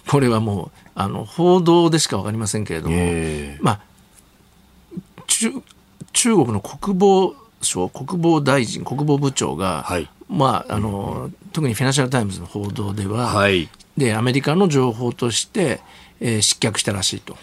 [0.08, 2.98] これはもうあの報道でしか分かりませんけれども、
[3.62, 3.82] まあ、
[5.28, 5.52] 中
[6.12, 15.82] 中国の国防省国防大臣国防部長が、はい、まあ、あの特にフィナンシャル・タイムズの報道では、はい、でアメリカの情報として、
[16.20, 17.38] えー、失脚したらしいと、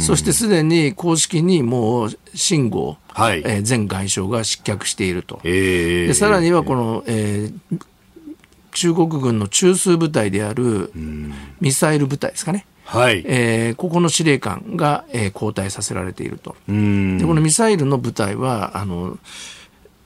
[0.00, 3.42] そしてすでに公式にもう秦剛、はい。
[3.44, 7.80] えー、前外相が失脚していると、えー、でさらにはこの、えー、
[8.72, 10.90] 中国軍の中枢部隊である
[11.60, 12.64] ミサイル部隊ですかね。
[12.84, 13.22] はい。
[13.26, 16.56] えー、ここの司令官が、えー、交代させられていると。
[16.68, 19.18] でこのミサイルの部隊はあの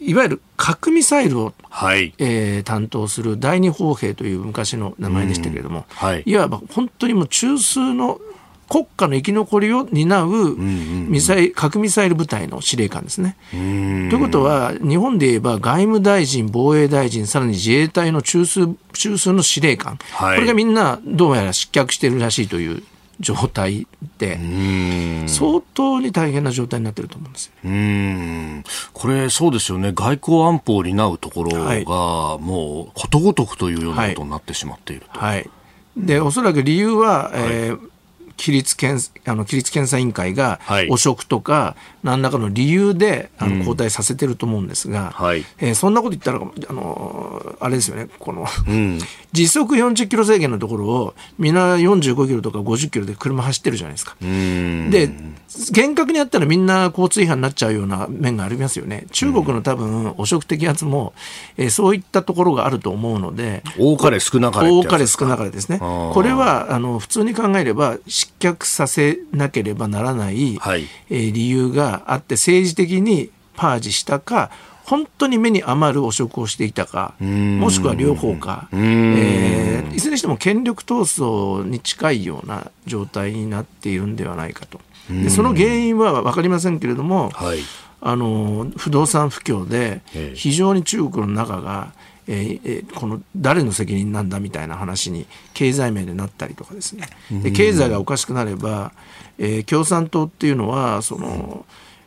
[0.00, 2.14] いわゆる核ミサイルを、はい。
[2.18, 8.20] えー、担当する第二砲兵という昔の名前でしたけれども、はい、いわば本当にもう中枢の
[8.68, 13.36] 国家の生き残りを担うミサイ核ミサイル部隊の司令官ですね。
[13.50, 22.82] ということは、日本で言えば外務大臣、防衛大臣、さらに自衛隊の中枢中枢の司令官、はい、これがみんなどうやら失脚しているらしいという
[23.20, 23.86] 状態
[24.18, 24.38] で、
[25.26, 27.52] 相当に大変な状態になってると思うんですよ。
[27.64, 28.64] うん。
[28.92, 35.18] これ、そうですよね、外交安保を担うところが、もうことごとくというようなことになってしまっていると。
[35.18, 35.50] はい、はい、
[35.96, 37.78] でおそらく理由は、えー
[38.38, 48.98] 規律検あの規律検査委員会が汚職とか何らかの理由であの交代させてると思うんですが、うんはい、えー、そんなこと言ったらあのあれですよねこの、うん、
[49.32, 54.16] 時速40キロ制限のところをみんな45キロとか50キロで車走ってるじゃないですか。
[54.20, 55.10] で
[55.72, 59.06] 厳格にやったらみんな交通違反になっちゃうような面がありますよね。
[59.12, 61.14] 中国の多分汚職摘発も、
[61.56, 65.78] えー、そういったところがあると思うので多かれ少なかれ多かれ少なかれですね。
[65.78, 67.96] これはあの普通に考えれば
[68.28, 74.50] 失脚させなければならない、はい、えー、理由があって政治的にパージしたか
[74.84, 84.80] 本当に目に余る汚職をしていたかもしくは両方か、えー、いずれにしても権力闘争に近いような状態になっているんではないかと。
[85.10, 87.58] でその原因は分かりませんけれども、はい、
[88.00, 90.00] あの不動産不況で
[90.34, 91.92] 非常に中国の中が
[92.28, 97.08] えー、この誰の責任なんだみたいな話に経済面でなったりとかですね。
[97.42, 98.92] で経済がおかしくなれば、
[99.38, 101.64] えー、共産党っていうのはその、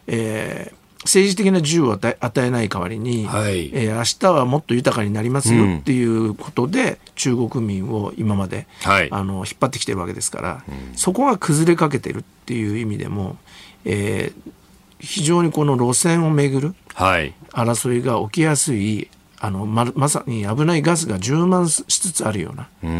[0.07, 13.37] えー政治的な自由を与えない代わりに、はい、えー、明日はもっと豊かになりますよっていうことで、中国民を今まで、はい、あの引っ張ってきてるわけですから、うん、そこが崩れかけてるっていう意味でも、
[13.83, 14.51] えー、
[14.99, 16.75] 非常にこの路線をめぐる
[17.51, 19.09] 争いが起きやすい
[19.43, 22.91] あのままさに危ないガスが充満しつつあるようなそう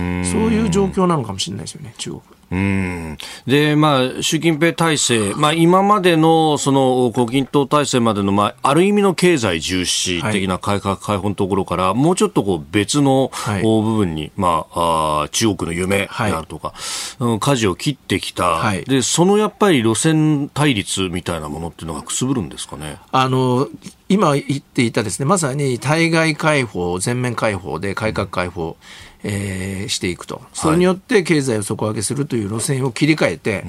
[0.50, 2.22] いう状況なのかもしれないですよね、中国。
[2.52, 3.18] うん。
[3.48, 16.74] で、まあ、習近平体制、まあ、今までの、その、胡錦涛体制までの、まあ、ある意味の経済重視的な改革開放のところから、はい、もうちょっとこう、別の、はい、部分に、まあ、あ中国の夢であるとか、
[17.20, 22.98] はい、舵を切ってきた、はい、で、そのやっぱり路線対立みたいなものっていうのがくすぶるんですかね？
[23.14, 23.70] あの、
[24.10, 28.76] 今言っていたですね、まさに対外開放、全面開放で改革開放、うん
[29.24, 33.60] えー、していくと、それによって経済を底上げするという路線を切り替えて、は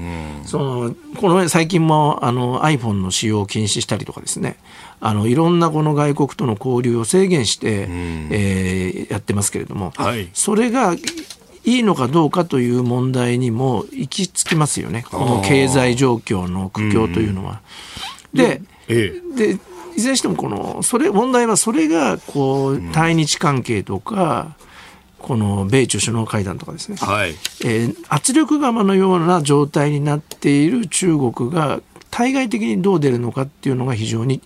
[0.45, 4.57] い、そのこの最近もあの iPhone の使用を禁止したりとかですね、
[5.01, 7.87] あのいろんなこの外国との交流を制限して、
[8.31, 10.95] えー、やってますけれども、はい、それが
[11.65, 17.61] いいのかどうかという問題にも行き着きますよね、この経済状況の苦境というのは。
[18.33, 19.59] で、ええ、で
[19.97, 24.57] いずれにしてもこのそれ問題はそれがこう対日関係とか、
[25.23, 27.31] この米中首脳会談とかですね、はい。
[27.65, 31.81] えー、圧力釜のような状態になっている中国が
[32.11, 34.43] 対外的にどう出るのかっていうのが非常に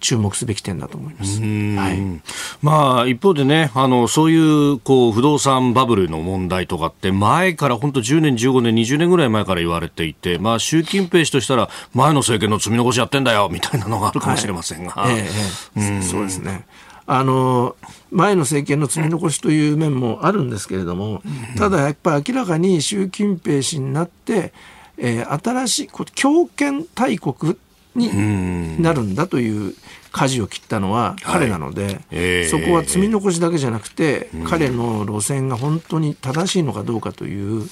[0.00, 1.40] 注目すべき点だと思います。
[1.40, 2.20] はい、
[2.62, 15.28] まあ一方でね、あのそういうこう不動産バブルの問題とかって前から本当10年、15年、20年ぐらい前から言われていて、まあ習近平氏としたら前の政権の積み残しやってんだよみたいなのがあるかもしれませんが、はい、え
[15.76, 16.02] え。
[16.02, 16.64] そうですね。
[17.06, 17.74] あの
[18.12, 21.22] 前の政権の積み残しという面もあるんですけれども、
[21.58, 24.52] ただやっぱり明らかに習近平氏になって、
[24.96, 27.56] えー、新しい強権大国
[27.94, 29.74] になるんだという
[30.12, 37.68] 舵を切ったのは彼なので、はいえー、そこは積み残しだけじゃなくて、彼の路線が本当に正しいのかどうかという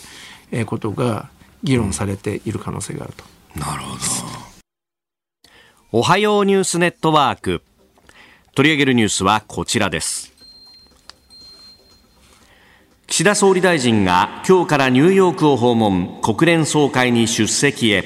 [0.67, 1.31] ことが
[1.63, 3.25] 議論されている可能性があると。
[3.59, 4.01] なるほど。
[5.91, 7.63] おはようニュースネットワーク。
[8.59, 10.33] 取り上げるニュースはこちらです
[13.07, 18.03] 岸田総理大臣が今日からニューヨークを訪問国連総会に出席へ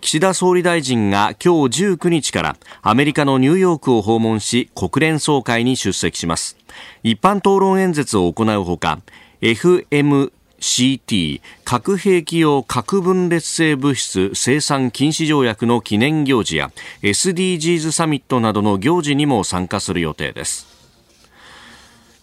[0.00, 6.56] 岸田総理大臣が今日19日からアメリカのニューヨークを訪問し国連総会に出席します。
[7.02, 9.00] 一般討論演説を行うほか
[9.42, 16.70] FM CT 核兵器用核分裂性物質生産禁止条約の記念行事や
[17.02, 20.69] SDGs サミットなどの行事にも参加する予定です。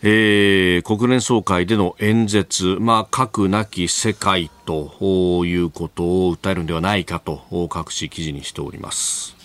[0.10, 9.37] えー、国連総会での演説、まあ、核なき世界ということを訴えるのではないかと各紙記事にしております。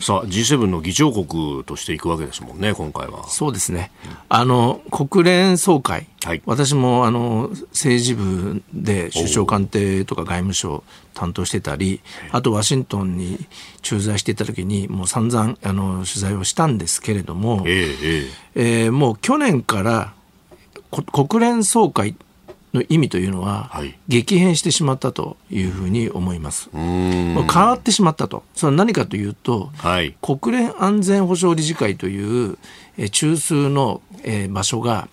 [0.00, 3.28] さあ G7 の議長国としていくわけですもんね、今回は。
[3.28, 3.90] そうですね、
[4.28, 10.84] あの国連総会、はい、私もあの政治部で首相官邸とか外務省
[11.14, 13.38] 担当してたり、あとワシントンに
[13.82, 20.14] 駐在していた時に、もう散々あの取材をしたんですけれども、えー、えー、もう去年から
[20.90, 22.14] 国連総会
[22.72, 23.70] の意味というのは、
[24.08, 26.70] 激変してしまったというふうに思います。
[26.72, 28.42] 変わってしまったと。
[28.54, 32.58] それは何かというと、はい、国連安全保障理事会という、
[32.98, 35.08] え中枢の、えー、場所が、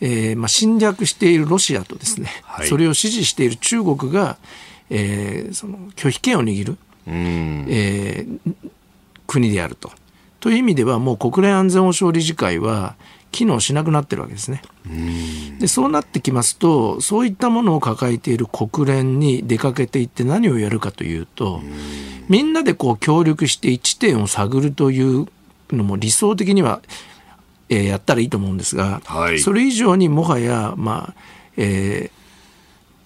[0.00, 4.36] えー、まあ、侵略しているロシアとですね、はい、それを支持している中国が、
[4.90, 8.70] えー、その拒否権を握る、えー、
[9.26, 9.90] 国であると。
[10.40, 12.96] という意味ではもう国連安全保障理事会は
[13.30, 14.62] 機能しなくなってるわけですね。
[15.58, 21.60] でそうなってきますとそういったものを抱えている国連に出かけていって何をやるかというと
[22.28, 25.26] みんなでこう協力して一点を探るという
[25.70, 26.80] のも理想的には、
[27.68, 31.14] えー、やったらいいと思うんですが、はい、それ以上にもはや、まあ
[31.56, 32.10] え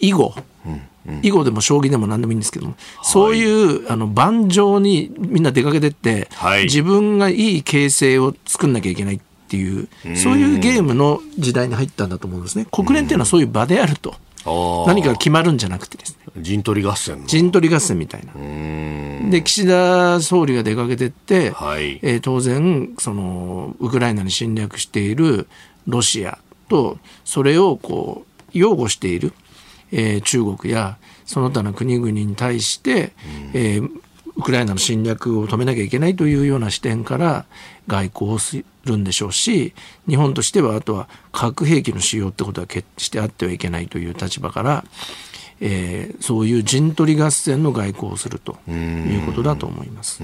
[0.01, 0.35] ー、囲碁、
[0.67, 0.83] うんうん、
[1.23, 3.45] 囲碁でも将棋でも何でもいいんですけども、はい、そうい。
[3.45, 12.67] うあの盤上にみんな出かけてって、はい、自分がいい形勢を作んなきゃいけないっていうそういうゲームの時代に入ったんだと思うんですね。
[12.71, 14.15] 国連っていうのはそういう場であると
[14.87, 16.33] 何かが決まるんじゃなくてですね。
[16.39, 18.33] 陣取り合戦陣取り合戦みたいな。
[19.31, 25.47] で岸田総理が出かけてって、はい、えー、当然そのウクライナに侵略している
[25.87, 26.39] ロシア
[26.69, 29.33] とそれをこう擁護している、
[29.93, 33.13] えー、中国やその他の国々に対して、
[33.55, 33.91] えー、
[34.37, 37.45] ウクライナの侵略を止めなきゃいけないというような視点から
[37.87, 39.75] 外交をするんでしょうし
[40.09, 44.85] 日本としてはあとは核兵器の使用ってことは決してあってはいけないという立場から
[45.65, 50.23] えー、そういう陣取り合戦の外交をするということだと思います。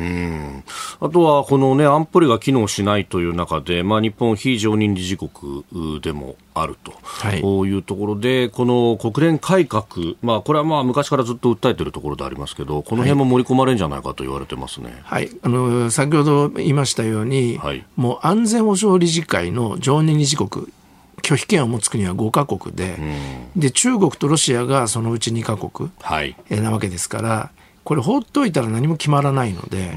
[1.00, 5.64] あとは、この、ね、安保理が機能しないという中で、まあ、日本、非常任理事国
[6.00, 9.84] でもあると、はい、いうところで、この国連改革、
[10.22, 20.66] まあ、これはまあ昔からずっと訴えているところでありますけど、この辺も盛り込まれるんじゃないかと言われてますね、はい、あの先ほど言いましたように、はい、もう安全保障理事会の常任理事国、
[21.22, 27.50] 拒否権を持つ国は5か国でうん、で中国とロシアがそのうち2か国、はい、なわけですから
[27.84, 29.88] これ放っておいたら何も決まらないので、うん、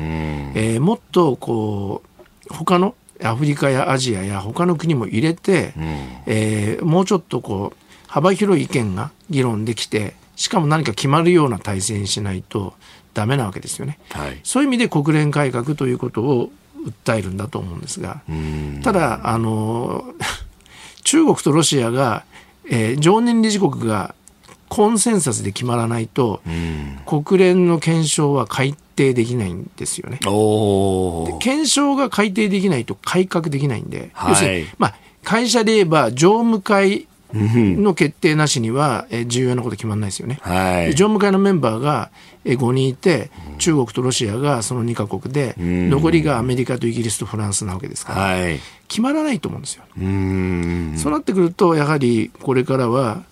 [0.55, 2.03] えー、もっとこ
[2.49, 5.83] う他のアフリカやアジアや他の国も入れて、うん、
[6.25, 12.73] えー、もうちょっとこう幅広い意見が議論できてしかも何か決まるような体制にしないと
[13.13, 16.49] ダメなわけですよね、はい、そういう意味で国連改革ということを
[16.85, 18.21] 訴えるんだと思うんですが
[18.83, 20.03] ただあの
[21.11, 22.23] 中国とロシアが、
[22.69, 24.15] えー、常任理事国が
[24.69, 26.41] コンセンサスで決まらないと、
[27.05, 30.19] 国連の憲章は改定できないんですよね。
[30.21, 34.95] で憲章が改定できないと改革できないんで、はい、要するに、まあ、
[35.25, 40.39] 会社で言えば常務会の決定なしには重要なこと決まらないですよね。
[40.41, 42.11] はい、常務会のメンバーが
[42.45, 49.83] 5人いて、中国とロシアがその2か国で、残りがアメリカとイギリスとフランスなわけですから、はい、決まらないと思うんですよ。
[49.95, 53.23] そうなってくると、やはりこれからは、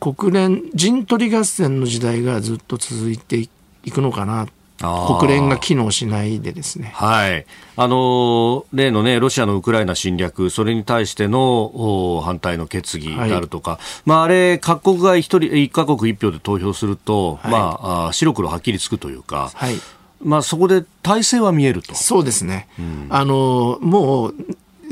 [0.00, 3.48] 国連陣取り合戦の時代がずっと続いてい
[3.92, 4.48] くのかな
[4.82, 6.92] 国連が機能しないでですね。
[6.94, 7.46] はい。
[7.76, 19.74] あの、例のね、ロシアのウクライナ侵略、それに対しての反対の決議であるとか、はい、まあ、あれ、各国が一人、一カ国一票で投票すると、はい、まあ、白黒はっきりつくというか、はい。
[20.20, 21.94] まあ、そこで体制は見えると。
[21.94, 22.68] そうですね。
[22.78, 24.34] うん、あの、もう、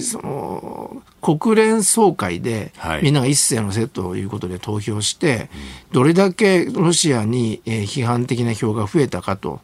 [0.03, 2.72] その国連総会で、
[3.03, 5.51] みんなが一斉のせということで投票して、
[5.92, 9.61] どれだけロシアに、え批判的な票が増えたかと、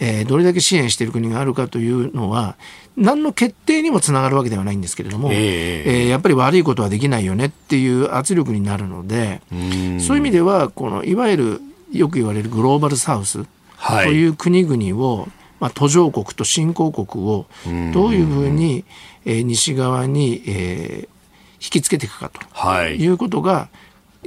[0.00, 2.56] えどれだけ支援している国があるかというのは、
[2.96, 11.60] 何の決定にもつながるわけではないんですけれども、えー、えー、やっぱり悪いことはできないよねっていう圧力になるので、そういう意味では、このいわゆる
[11.92, 13.44] よく言われるグローバルサウス
[13.80, 14.26] とい。
[14.26, 15.28] う国々を、
[15.60, 17.46] まあ、途上国と新興国を
[17.92, 18.84] どういうふうに、
[19.24, 22.40] えー、西側に、えー、引きつけていくかと
[22.88, 23.06] い。
[23.06, 23.68] うことが、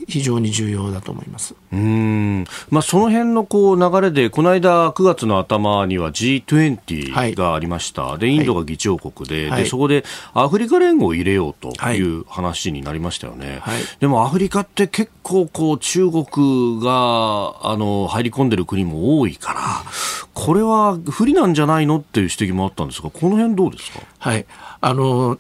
[0.08, 1.56] 非常に重要だと思います。
[1.72, 2.46] うん。
[2.70, 16.92] まあ、その辺のこう流れで、この間、9月の頭には G20 がありました、はい、でインドが議長国ではい、で、そこでアフリカ連合を入れようという話になりましたよね、はい、でもアフリカって結構こう、中国が
[17.64, 19.62] あの入り込んでる国も多いから、
[20.40, 24.02] これは不利なんじゃないのっていう指摘もあったんですが、この辺どうですか？
[24.20, 24.46] はい。
[24.80, 25.40] あの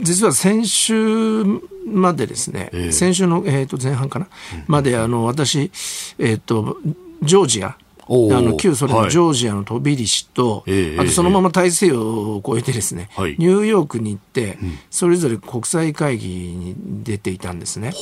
[0.00, 1.44] 実は先週
[1.86, 4.28] までですね、えー、先週の、えー、と前半かな、
[4.66, 5.70] まであの私、
[6.18, 6.78] えーと
[7.22, 7.76] ジョージア
[8.08, 14.58] あの旧ソ連のジョージアのトビリシと、はい、あとそのまま大西洋を越えてですね、はい、ニューヨークに行って、
[14.90, 17.92] それぞれ国際会議に出ていたんですね。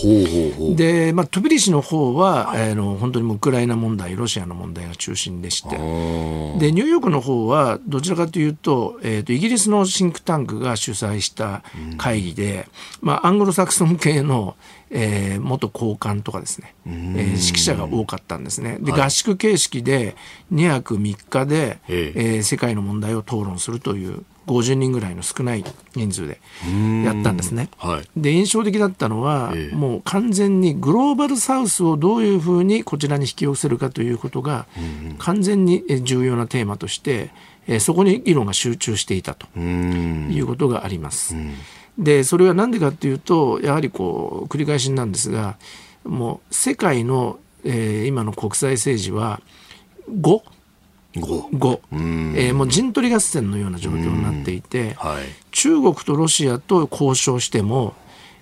[0.74, 11.62] で、まあ、トビリシの方は、はい、あの本当にウクライナ問題、ロシアの問題が中心でして、でニューヨークの方はどちらかというと,、えーと、イギリスのシンクタンクが主催した
[11.96, 12.68] 会議で、
[13.03, 14.57] うん、まあ、アングロサクソン系の
[14.95, 18.78] えー、元高官とかですね、えー、指揮者が多かったんですね。
[18.80, 20.14] で、合宿形式で
[20.53, 25.64] 2泊3日で、えー、世界の問題を討論するという50人ぐらいの少ない
[25.95, 26.40] 人数で
[27.05, 27.68] やったんですね。
[27.78, 34.66] はい、で印象的だったのは、えもう完全にグローバルサウスをどういうふうにこちらに引き寄せるかということが
[35.18, 37.30] 完全に重要なテーマとして、
[37.66, 41.36] えそこに議論が集中していたということがあります。
[41.99, 45.57] でそれは何でかっていうとやはりこう繰り返しなんですが
[46.05, 49.40] もう世界の、えー、今の国際政治は
[50.11, 50.43] 5
[51.14, 51.80] 5, 5
[52.38, 57.95] えー、もう陣取り合戦のような状況になっていて、はい、中国とロシアと交渉しても、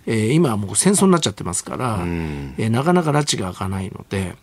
[0.07, 4.37] えー、今はもう戦争になっちゃってますから、えー、なかなか拉致が開かないので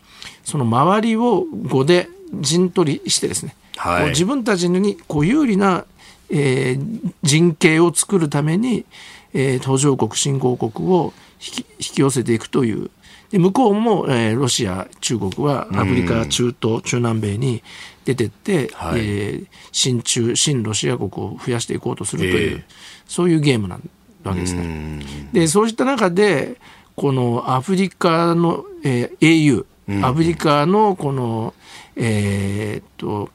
[0.43, 5.85] その周りを5で陣取りしてですね、はい、自分たちにこう有利な
[6.29, 8.85] えー、人形を作るために、
[9.33, 12.89] えー、途上国新興国を引き引き寄せていくという。
[13.31, 17.61] で向こうも、えー、ロシア中国はアフリカ中東、中南米に
[18.05, 22.63] 出てって、はい、えー、新中新ロシア国を増やしていこうとするという、えー、
[23.05, 23.79] そういうゲームな
[24.23, 25.01] わけですね。
[25.33, 26.55] でそうした中で
[26.95, 31.53] このアフリカの、えー、AU アフリカのこの、
[31.95, 33.29] えー、っと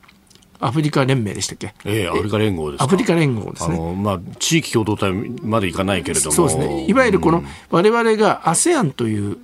[0.62, 3.94] アフリカ連盟でしたっけ、えー、アフリカ連合ですアフリカ連合ですね。
[3.96, 6.32] まあ、地域共同体までいかないけれども。
[6.32, 6.86] そうですね。
[6.86, 9.38] いわゆるこの、われわれが ASEAN という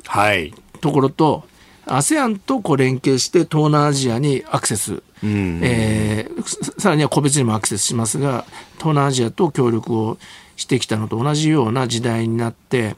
[0.81, 1.45] ところと、
[1.87, 8.45] はい、ASEAN とこう連携して東南アジアにアクセス、うん、えー、さらには個別にもアクセスしますが、
[8.75, 10.19] 東南アジアと協力を
[10.55, 12.95] してきたのと同じような時代になって、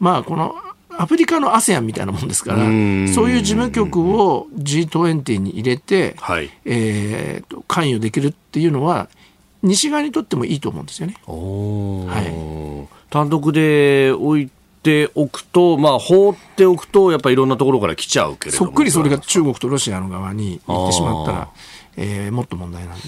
[0.00, 0.54] まあ、この
[0.98, 2.68] アフリカの ASEAN みたいなもんですから、そう
[3.30, 9.08] いう事務局を G20 に入れて、はい、えー、関与できるっていうのは、
[9.62, 11.14] 西側にとってもいいと思うんですよね。
[11.24, 14.50] はい、単独で置い
[14.82, 21.48] ておくと、まあ、放っておくと、やっぱりいろんなところから来ちゃうけれどそっくりそれが中国とロシアの側に行ってしまったら、
[21.96, 23.00] えー、もっと問題なん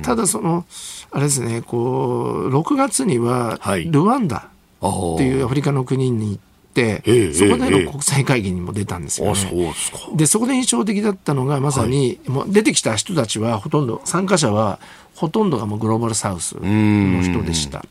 [0.00, 0.02] で。
[0.02, 0.66] ただ、その、
[1.10, 6.40] あれですね、こう、6月には、ルワンダ、はいっていうアフリカの国に行っ
[6.74, 9.74] て、そこでの国際会議にも出たんですよね。
[10.14, 14.78] でそこで印象的だったのがまさに、もう出てきた人たちはほとんど参加者は
[15.14, 17.84] ほとんどがもうグローバルサウスの人でした。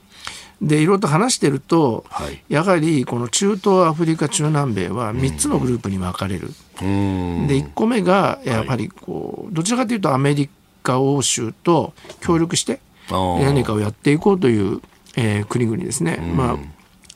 [0.62, 6.48] でいろいろと話してると、はい、やはりこの中東アフリカ中南米は3つのグループに分かれる。
[6.80, 10.50] で1個目がやはりこうどちらかというとアメリ
[10.82, 12.80] カ欧州と協力して
[13.10, 14.82] 何かをやっていこうという、
[15.16, 16.18] えー、国々ですね。
[16.18, 16.58] まあ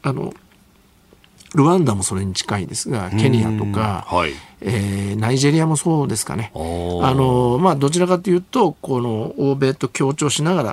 [0.02, 0.34] あの
[1.54, 6.52] ルワンダもそれに近いですがケニアとか、はい、えー、ナイジェリアもそうですかね。
[6.56, 6.60] あ
[7.14, 10.70] の、まあ、どちらかというとこの欧米と協調しながら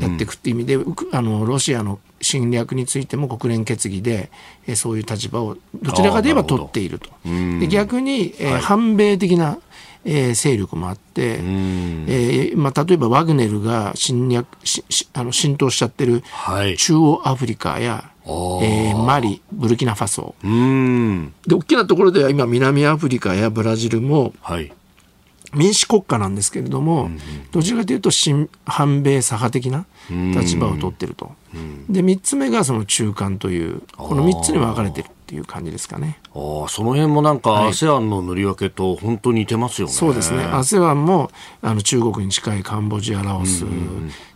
[0.00, 0.78] やっていくっていう意味で、
[1.12, 4.30] あのロシアの侵略についても国連決議で、
[4.68, 7.10] えー、そういう立場をどちらかといえば取っていると。
[7.24, 9.58] で逆に、えー、はい、反米的な
[10.04, 16.24] えー、勢力もあって、えーまあ、例えばワグネルが侵略しあの浸透しちゃってる
[16.76, 20.34] 中央アフリカや、えー、マリ、ブルキナファソ。
[21.46, 24.32] で、大きなところでは今、南アフリカやブラジルも、
[25.54, 27.10] 民主国家なんですけれども、
[27.50, 29.86] どちらかというと親反米左派的な
[30.40, 31.32] 立場を取ってると。
[31.90, 35.10] で、3つ目がその中間という、この3つに分かれてる。
[35.32, 36.18] っていう感じですかね。
[36.34, 39.92] あその辺もなんか ASEAN の塗り分けと本当に似てますよね。
[39.94, 40.44] そうですね。
[40.44, 41.30] ASEAN も
[41.62, 43.64] あの中国に近いカンボジア、ラオス、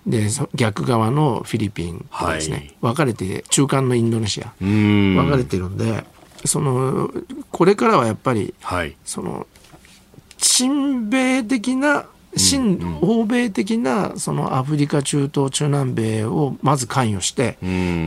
[0.06, 4.54] で逆側のフィリピンとですね、はい、分かれて中間のインドネシア。
[4.58, 6.04] 分かれてるんで
[6.46, 7.10] その
[7.50, 9.46] これからはやっぱり、はい、その
[10.38, 17.58] 親米的な新欧米的なそのアフリカ中東中南米をまず関与して、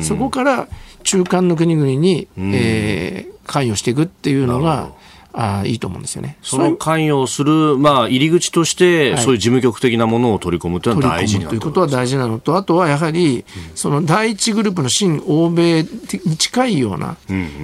[0.01, 0.67] そこから
[1.09, 4.91] 中間の国々に、えー、関与していくっていうのが
[5.33, 6.37] あいいと思うんですよね。
[6.43, 13.43] その関与する、まあ、入り口として、そういう事務局的なものを取り込むというのは大事ということは大事なのと、あとはやはり、
[13.73, 15.81] その第一グループの新欧米
[16.25, 17.17] に近いような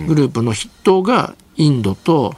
[0.08, 2.34] グループの筆頭がインドと、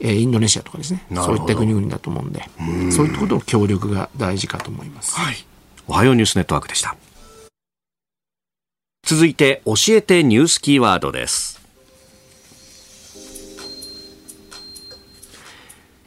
[0.00, 1.04] えインドネシアとかですね。
[1.14, 2.42] そういった国々だと思うんで
[2.90, 5.36] そういったことの協力が大事かと思います、はい、
[5.86, 6.96] おはようニュースネットワークでした
[9.10, 11.60] 続いて教えてニュースキーワードです。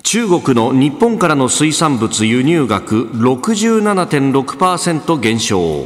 [0.04, 5.86] 中国の日本からの水産物輸入額67.6%減少。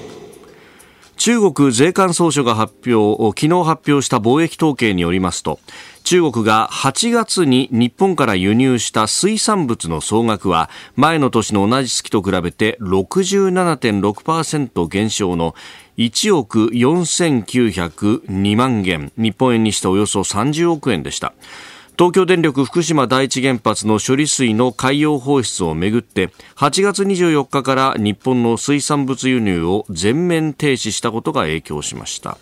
[1.18, 5.60] 中国税関総署が発表昨日発表した貿易統計によりますと
[6.04, 15.56] 中国が8月に日本から輸入した水産物の総額は前の年の同じ月と比べて67.6%減少の
[15.98, 19.12] 1億4902万元。
[19.18, 21.34] 日本円にしておよそ30億円でした。
[21.98, 32.38] 東京電力福島第一原発の処理水の海洋放出をめぐって8月24日から日本の水産物輸入を全面停止したことが影響しました。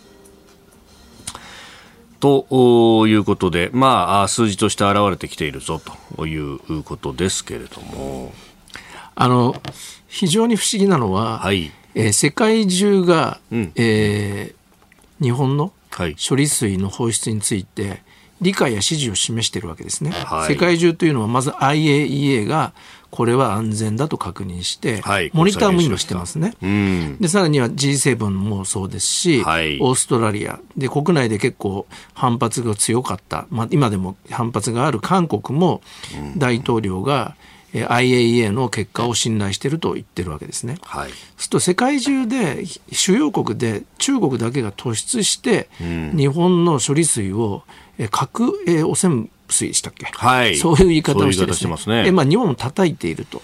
[2.20, 5.80] ということで、まあ、数字として現れてきているぞ
[6.14, 8.34] ということですけれども。
[9.18, 9.56] あの
[10.08, 15.72] 非常に不思議なのは、はいえー、世界中が、うん、えー、日本の
[16.28, 18.02] 処理水の放出について、
[18.40, 22.74] 理解や支持を示しているわけですね、はい、世界中というのはまず IAEA が
[23.10, 30.60] これは安全だと確認して、はい、モニターも今してますね、うん、でさらには G7 もそうですし、はい、オーストラリア。
[30.76, 35.80] で国内で結構反発が強かった、まあ、今でも反発がある韓国も
[36.36, 40.78] 大統領が、うん IAEA の結果を信頼していると言ってるわけですね。
[40.82, 47.62] はい、すると世界中で主要国で中国だけが突出して、日本の処理水を
[48.10, 48.52] 核
[48.84, 52.04] 汚染水でしたっけ、はい、そういう言い方をしてですね。
[52.04, 52.12] ね。
[52.12, 53.42] まあ、日本を叩いていると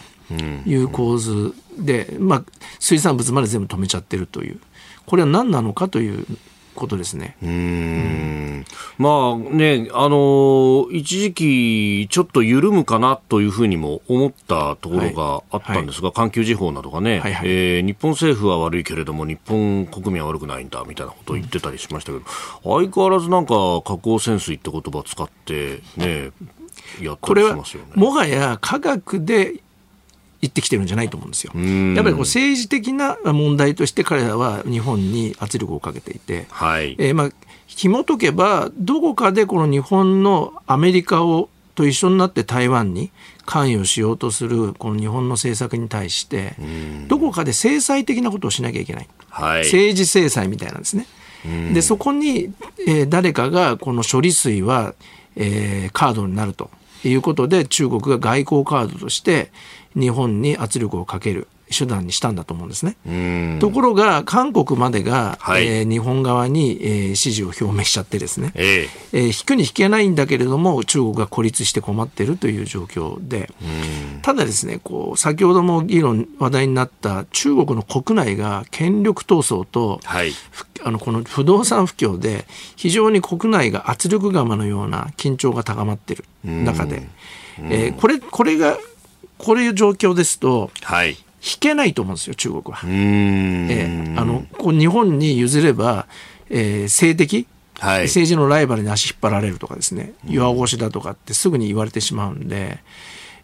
[0.66, 2.44] いう構図で、うん、まあ、
[2.78, 4.60] 水産物まで全部止めちゃってるという。
[5.06, 6.26] これは何なのかという
[6.74, 7.36] ことですね。
[7.42, 8.64] うん、
[8.98, 22.24] まあね、あの一時期ちょっと緩むかなというふうにも思ったところがあったんですが、はい、環球時報などがね、はいはい、えー、日本政府は悪いけれども日本国民は悪くないんだみたいなことを言ってたりしましたけど、
[22.64, 23.54] うん、相変わらずなんか
[23.84, 26.30] 加工潜水って言葉を使ってね、
[27.00, 27.92] やったりしますよね。
[27.94, 29.62] もはや科学で
[30.42, 31.52] 言ってきてるんじゃないと思うんですよ。
[31.54, 37.30] やっぱりこう政治的な問題として彼らは日本に圧力をかけていて、はい、えー、まあ
[37.66, 43.10] 紐解けばどこかでこの日本のアメリカをと一緒になって台湾に
[43.46, 46.54] 関与しようとするこの日本の政策に対して
[47.08, 51.06] どこかで制裁的なことをしなきゃいけない、はい、政治制裁みたいなんですね。
[51.72, 52.52] でそこに、
[52.86, 54.94] えー、誰かがこの処理水は、
[55.34, 56.70] えー、カードになると
[57.08, 59.50] いうことで中国が外交カードとして
[59.94, 61.48] 日本に圧力をかける。
[61.72, 63.58] 手段にしたんだと思うんですね。
[63.60, 73.50] ところが、韓国までが、はい、えー、日本側に、えー、支持を表明しちゃってですね、えー、えー、引くに引けないんだけれども、中国が孤立して困っているという状況で、
[74.22, 80.32] ただですね、こう、先ほども議論、話題になった中国の国内が権力闘争と、はい、
[80.84, 82.46] あの、この不動産不況で、
[82.76, 87.08] 非常に国内が圧力釜のような緊張が高まっている中で、
[87.58, 88.78] えー、これ、これが
[89.38, 92.80] こういう状況ですと、はい、引けないと思うんですよ、中国は。
[92.84, 96.06] えー、あのこう日本に譲れば、
[96.48, 97.48] えー、性的、
[97.80, 102.78] はい、政治のライバルに足引っ張られるとかですね、弱腰だとかってすぐに言われてしまうんで、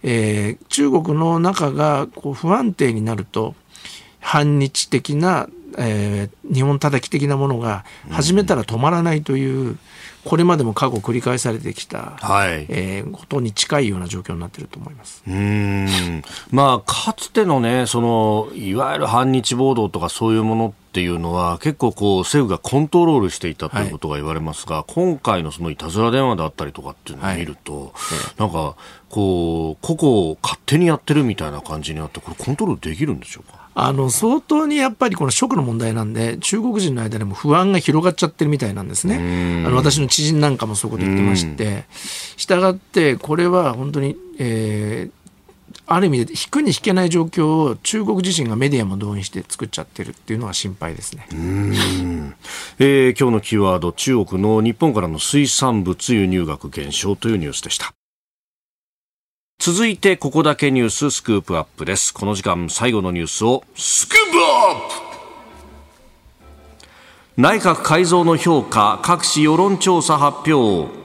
[0.04, 3.56] えー、中国の中がこう不安定になると、
[4.20, 9.76] 反日的な、えー、日本叩き的なものが始めたら止まらないという、
[10.24, 12.66] これまでも過去繰り返されてきた、はい。
[12.68, 15.22] えー、ことに近いような状況になっていると思います。
[15.26, 16.22] うん。
[16.50, 27.88] まあ、かつての,、ね、そのいわゆる反日暴動とかそういうものっていうのは結構こう政府がコントロールしていたということが言われますが、はい、今回のそのいたずら電話であったりとかっていうのを見ると、は
[28.36, 28.76] い、なんか
[29.08, 33.57] こう個々勝手にやってるみたいな感じになってこれコントロールできるんでしょうか？
[33.80, 39.64] あの相当にやっぱりこの食の問題なんで中国人の間でも不安が広がっちゃってるみたいなんですね。
[39.64, 41.84] あの私の知人なんかもそういうこと言ってまして
[42.36, 51.28] したがってこれは本当に、えー、ある意味で引くに引けない状況を中国自身がメディアも動員して作っちゃってるっていうのが心配ですね。
[52.80, 57.94] えー、今日のキーワード中国の日本からの水産物輸入額減少というニュースでした。
[59.60, 62.14] 続いてここだけニューススクープアップです。
[62.14, 64.94] この時間最後のニュースをスクープアップ!
[67.36, 70.97] 内閣改造の評価各市世論調査発表。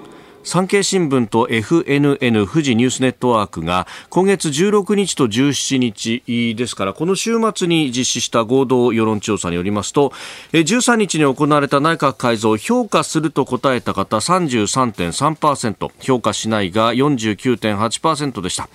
[0.44, 10.12] 産経新聞と FNN 富士ニュースネットワークが今月16日と17日ですからこの週末に実施した合同世論調査によりますと
[10.52, 18.68] 13日に行われた内閣改造評価すると答えた方33.3%評価しないが49.8%でした。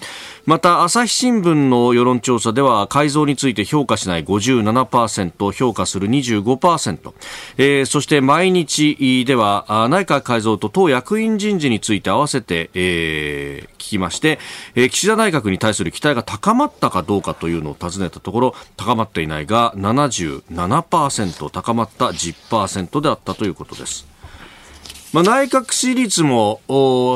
[0.49, 7.12] また朝日新聞の世論調査では改造について評価しない57%評価する25%、
[7.59, 14.38] えー、そして毎日では内閣改造と党役員人事について合わせて、えー、聞きまして、
[14.74, 24.17] えー、岸田内閣に対する期待が高まったかどうかというのを尋ねたところ高まっていないが77%高まった10%であったということです。
[25.12, 26.61] まあ、内閣支持率も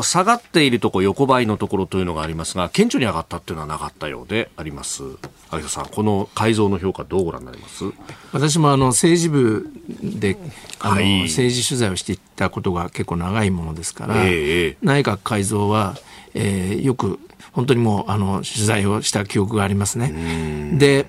[0.02, 5.02] 下がっているところ横ばいのところというのがありますが顕著に上がったというのはなかったようであります。
[5.02, 5.18] 有
[5.62, 7.84] 田さんこの改造の評価どうご覧になります？
[8.32, 9.70] 私もあの政治部
[10.02, 10.38] で
[10.80, 15.96] あの、はい、政治取材をしていったことが結構長いものですから、えー、内閣改造は、
[16.32, 17.18] えー、よく
[17.52, 20.78] 本当にもうあの取材をした記憶がありますね。
[20.78, 21.06] で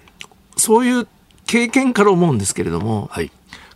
[0.58, 1.08] そういう
[1.46, 3.32] 経験から思うんですけれども、はい、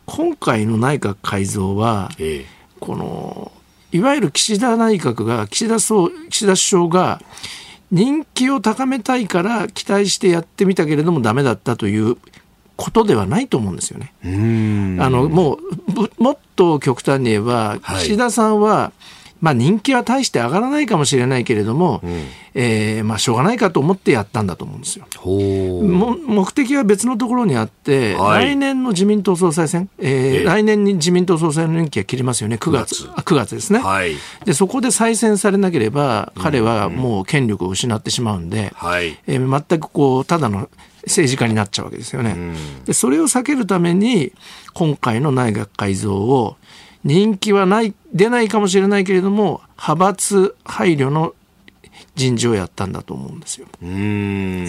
[0.06, 3.52] 今回の内閣改造は、えーこの
[3.92, 7.22] いわゆる岸田内閣が岸田総岸田首相が
[7.92, 12.18] 人気を高めたいから期待してやってみたけれどもダメだったという
[12.76, 14.14] ことではないと思うんですよね。
[15.02, 18.92] あのもうもっと極端に言えば、岸田さんは
[19.42, 22.24] まあ、人気は大して上がらないかもしれないけれども、うん、
[22.56, 25.06] えー、まあ、しょうがないかと思ってやったんだと思うんですよ。
[25.24, 34.16] 目的は別のところにあって、はい、来年の自民党総裁選、えー、来年に自民党総裁の任期が切りますよね、9月、9月 ,9 月ですね、はい、
[34.46, 34.54] で。
[34.54, 40.70] そこで再選されなければ、彼はもう権力を失ってしまうんで、はい、えー、全くこうただの
[41.08, 42.36] 政治家になっちゃうわけですよね。
[42.86, 44.34] でそれを避けるために、
[44.74, 46.58] 今回の内閣改造を、
[47.08, 51.34] 人気はない出ないかもしれないけれども派閥配慮の
[52.16, 53.68] 人事をやったんだと思うんですよ。
[53.82, 54.68] うん、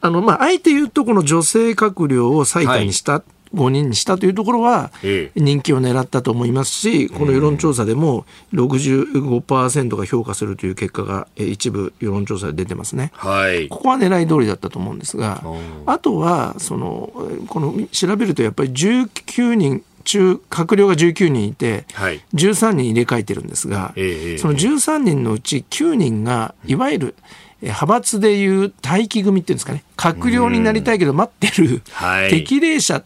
[0.00, 3.22] あのまあ、あえて言うとこの女性閣僚を最下にした、はい、
[3.54, 4.90] 5人にしたというところは
[5.34, 13.10] 人気を狙ったと思いますし、この世論調査でも65%が評価するという結果が一部世論調査で出てますね。
[13.14, 15.42] はい、ここは狙い通りだったと思うんですが、
[15.84, 17.12] あとはその
[17.48, 27.14] この調べるとやっぱり19人中閣僚が19人いて、はい、13人入れ替えてるんですが、えー、その13人のうち9人がいわゆる
[27.62, 29.84] 派閥でいう待機組っていうんですかね。
[29.96, 33.02] 閣僚になりたいけど待ってる、はい、適齢者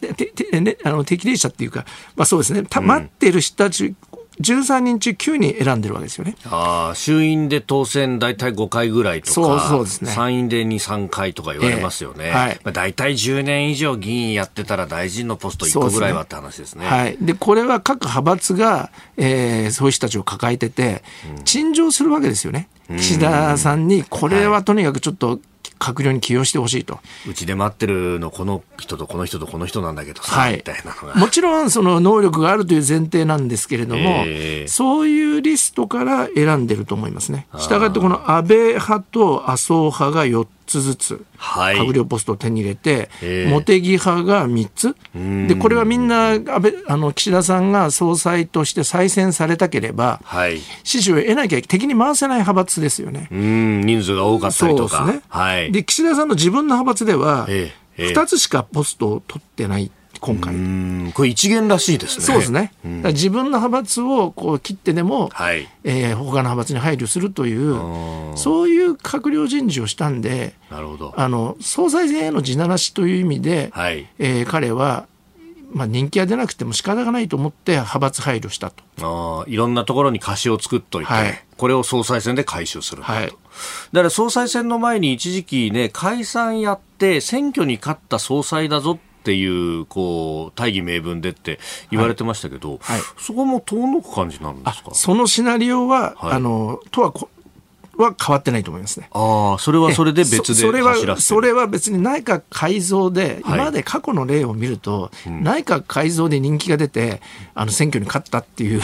[0.59, 1.85] ね、あの適齢者っていうか、
[2.15, 2.63] まあ、そうですね。
[2.63, 3.93] 待ってる人たち
[4.41, 6.35] 13人中9人選んでるわけですよね。
[6.45, 10.11] ああ、衆院で当選大体5回ぐらいとか、そうそうですね。
[10.11, 12.27] 参院で2、3回とか言われますよね。
[12.27, 12.59] えー、はい。
[12.63, 16.85] まあ、大体10年以上議員やってたら大臣のポスト1個ぐらいはって話ですね。
[16.85, 17.17] すねはい。
[17.19, 21.03] で、これは各派閥が、えー、そういう人たちを抱えてて、
[21.43, 22.69] 陳情するわけですよね。
[22.95, 25.39] 岸田さんに、これはとにかくちょっと
[25.79, 26.99] 閣僚に起用してほしいと。
[27.29, 31.15] うちで待ってるのこの人とこの人とこの人なんだけどさ、はい、みたいなのが。
[31.15, 37.47] もちろんその能力があるという前提なんですけれども、えー、そういうリストから選んでると思いますね。
[37.57, 44.95] したがってこの安倍派と麻生派が4つずつ閣僚ポストを手に入れて、茂木派が3つ。
[45.47, 53.27] でこれはみんな安倍あの岸田さんが総裁として再選されたければ、はい、支持を得なきゃ敵に回せない派閥ですよね。
[53.31, 54.97] 人数が多かったりとか。
[54.97, 57.47] そうですね、はい、で岸田さんの自分の派閥では、
[57.97, 59.89] 2つしかポストを取ってない
[60.19, 60.55] 今回。
[61.13, 62.25] これ一元らしいですね。
[62.25, 62.71] そうですね。
[62.83, 67.75] 自分の派閥をこう切ってでも、はい、えー、他の派閥に配慮するという、
[68.35, 71.13] そういう閣僚人事をしたんで、なるほど。
[71.15, 75.07] あの、総裁選への地ならしという意味で、はい、えー、彼は、
[75.71, 78.83] まあ、人気が出なくても仕方がないと思って派閥配慮したと。
[79.01, 88.97] あいろんなところに貸しを作っといて、はい、これを総裁選で回収すると、はい、だから総裁選の前に一時期ね解散やって選挙に勝った総裁だぞ
[89.27, 91.59] っていうこう大義名分でって
[91.91, 92.79] 言われてましたけど、はい。
[92.79, 94.91] はい、そこも遠のく感じなんですか？
[94.93, 97.13] そのシナリオは、はい、あのとは
[97.97, 99.09] は変わってないと思いますね。
[99.11, 107.21] ああ、それはそれで別でそれは、それは別に内閣改造で、今まで過去の例を見ると、内閣改造で人気が出て、
[107.53, 108.81] あの選挙に勝ったっていう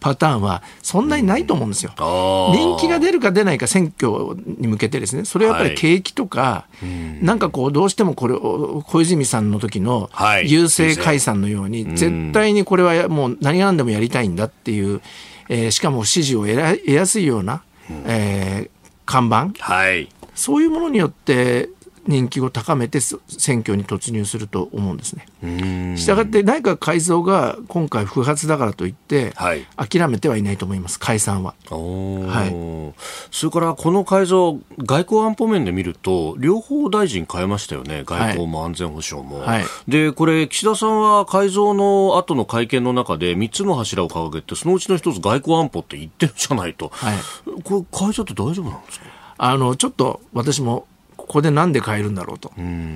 [0.00, 1.92] パターンはそんなにないと思うんですよ。
[1.96, 5.24] 人気が出るか出ないか選挙に向けてですね。
[5.24, 15.00] それはやっぱり景気とか、はい、なんかこうどうしてもこれ小泉さんの時の郵政解散のように、絶対にこれはもう何が何でもやりたいんだっていう、
[15.48, 17.62] えー、しかも支持を得やすいような、
[18.06, 21.68] えー、看板、はい、そういうものによって
[22.06, 25.96] 人気を高めて選挙に突入すると思うんですね。
[25.96, 31.54] したがって内閣改造が今回不発だからといって、はい、諦めてはいないと思います解散は。
[31.70, 32.98] はい、
[33.30, 38.02] それからこの改造外交安保面で見ると両方大臣変えましたよね。
[38.04, 39.40] 外交も安全保障も。
[39.40, 47.16] はい、でこれ岸田さんは改造の後の会見の中で3つの柱を掲げてそのうちの1つ外交安保って言ってるじゃないと、はい、
[47.62, 49.06] これ改造って大丈夫なんですか？
[49.38, 50.86] あのちょっと私も
[51.22, 52.52] ここでなんで変えるんだろうと、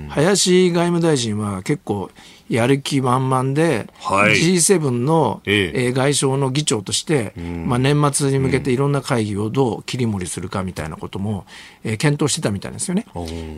[0.09, 2.11] 林外務大臣は結構
[2.49, 5.93] やる気満々で、はい、G7 の、ええ。
[5.93, 11.47] 外相の議長として、まあ、年末に向けていろんな会議をどう切り盛りするかみたいなことも、
[11.85, 13.07] えー、検討してたみたいですよね。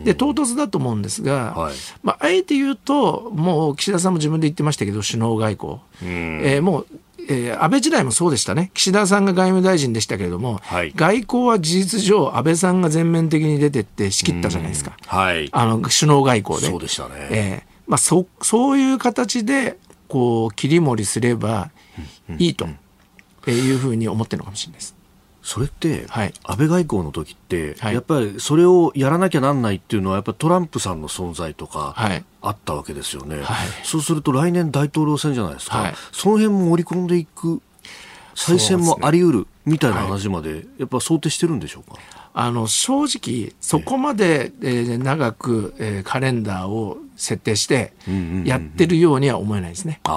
[0.05, 6.87] で唐突だと思うんですが、はい、まあ、あえて言うともう岸田さんも自分で言ってましたけど首脳外交、えー、もう
[7.31, 16.67] えー、安倍時代もそうでしたね、岸田さんが外務大臣でしたけれども、はい、外交は事実上、安倍さんが全面的に出てって仕切ったじゃないですか、はい、あの首脳外交で。
[16.67, 19.77] そうでしたね、えーまあ、そそういう形で
[20.07, 21.71] こう切り盛りすれば
[22.37, 22.67] いいと
[23.47, 24.98] いうふうに思ってるのかもしれないです。
[25.49, 31.95] それって、はい、安倍外交の時って、はい、やっぱりそれをやらなきゃなんないっていうのは、やっぱりトランプさんの存在とか、
[32.41, 33.45] あったわけですよね、はい、
[33.83, 37.63] そうすると来年大統領選じゃないですか、その辺も盛り込んでいく、
[38.35, 41.97] 再選もあり得るみたいな話まで、やっぱ想定してるんでしょうか？
[42.31, 47.93] あの正直、そこまで、えー、長く、えー、カレンダーを設定して
[48.45, 50.01] やってるようには思えないですね。
[50.05, 50.09] え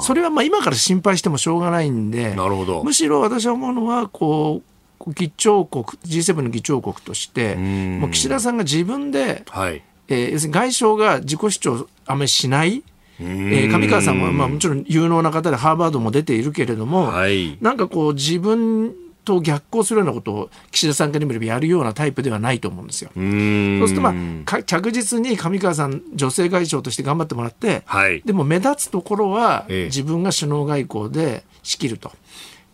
[0.00, 2.82] それはまあ今から心配してもしょうがないんでなるほど。
[2.82, 4.62] むしろ私は思うのはこ
[5.06, 9.82] う議長国 G7 の議長国としてもう岸田さんが自分で、はい。
[10.08, 12.82] えー、要するに外相が自己主張あんまりしない。
[13.20, 18.94] えー、上川さんはまあもちろん有能な方でハーバードも出ているけれども、はい、なんかこう自分
[19.24, 23.10] と逆行するようなことを岸田さんから見ればやるようなタイプではないと思うんですよ。
[23.14, 24.14] そうすると、ま
[24.46, 32.12] あ、着実に上川さん女性外相として頑張ってもらって、はい、でも目立つところは自分が首脳外交で仕切ると。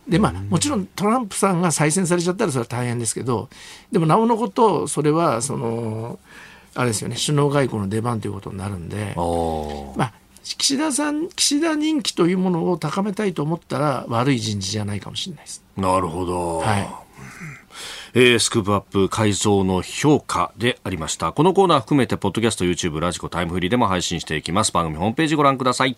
[0.07, 3.47] でまあ、もちろんトランプさんが再選されちゃったらそれは大変ですけど
[3.91, 6.17] でもなおのことそれはその
[6.73, 9.13] あれですよね首脳外交の出番ということになるんで、
[9.95, 10.13] まあ、
[10.57, 15.63] 岸田さん岸田人気というものを高めたいと思ったら悪い人事じゃないかもしれないです。
[15.77, 16.59] なるほど。
[16.59, 16.89] はい。
[18.13, 21.31] えー、スクープアップ改造の評価でありました。
[21.31, 24.71] このコーナー含めて、ポッドキャスト、YouTube、ラジコ、タイムフリーでも配信していきます。
[24.71, 25.95] 番組ホームページご覧ください。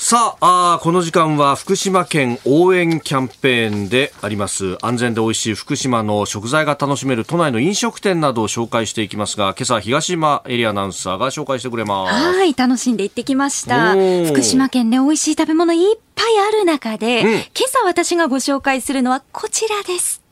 [0.00, 4.78] さああこの時間は福島県応援キャンペーンであります。
[4.80, 12.14] 安全で美味しい福島の食材が楽しめる都内の飲食店などを紹介していきますが今朝東島エリアアナウンサーが紹介してくれます。
[12.14, 13.94] はい楽しんで行ってきました。
[14.28, 20.22] 福島県で美味しい食べ物いっぱいある中で、うん、今朝私がご紹介するのはこちらです。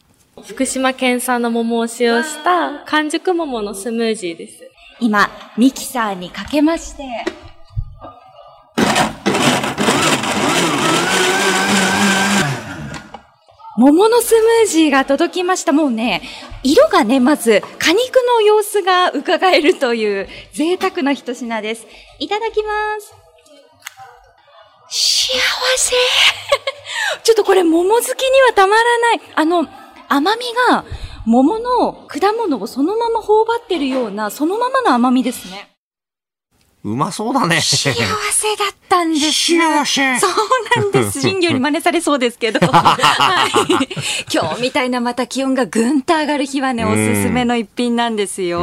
[0.47, 4.71] 福島県産の桃を使用した完熟桃のスムージーです。
[5.01, 7.03] 今ミキサーにかけまして
[13.79, 15.73] 桃のスムージーが届きました。
[15.73, 16.23] もうね、
[16.63, 21.87] 色がね、まず、果肉の様子が伺えるという贅沢な一品です。
[22.19, 22.71] いただきま
[23.01, 23.15] す。
[24.89, 25.39] 幸
[25.77, 25.95] せ
[27.25, 29.21] ちょっとこれ桃好きにはたまらない。
[29.35, 29.67] あの、
[30.09, 30.85] 甘みが
[31.27, 35.76] 桃の果物をそのまま頬張ってるような、そのままの甘みですね。
[36.87, 37.61] うまそうだね。
[37.61, 39.33] 幸せだったんです。
[39.33, 40.21] 幸せ。
[40.21, 41.19] そうなんです。
[41.21, 42.61] 新業に真似されそうですけど。
[42.71, 42.97] は
[43.49, 43.89] い。
[44.33, 48.61] 今日みたいなまた気温がぐんと上がる日はね、おすすめの一品なんですよ。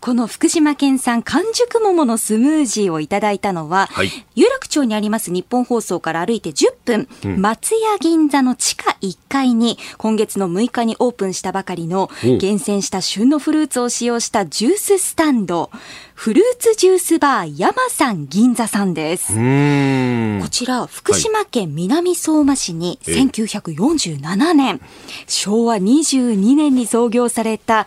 [0.00, 15.70] この福島県産完熟桃のスムージーをいただいたのは、はい、有楽町にあります日本放送から歩いて10分、うん、松屋銀座の地下1階に今月の6日にオープンしたばかりの厳選した旬のフルーツを使用したジューススタンド。
[16.18, 19.28] フルーツジュースバー山さん銀座さんです。
[19.28, 24.80] こちら、福島県南相馬市に1947年、
[25.28, 27.86] 昭和22年に創業された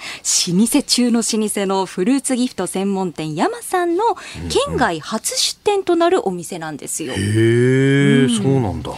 [0.50, 4.16] 老舗中の老舗のフルーツギフト専門店山さんの
[4.50, 7.14] 県外初出店となるお店なんですよ。
[7.14, 8.92] へえ、そうなんだ。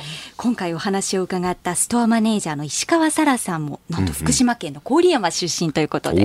[0.44, 6.24] 今回お話を伺ったストアマネージャーの石川沙羅さんもなんと福島県の郡山出身ということで、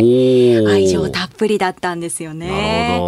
[0.67, 2.99] 愛情たっぷりだったんですよね。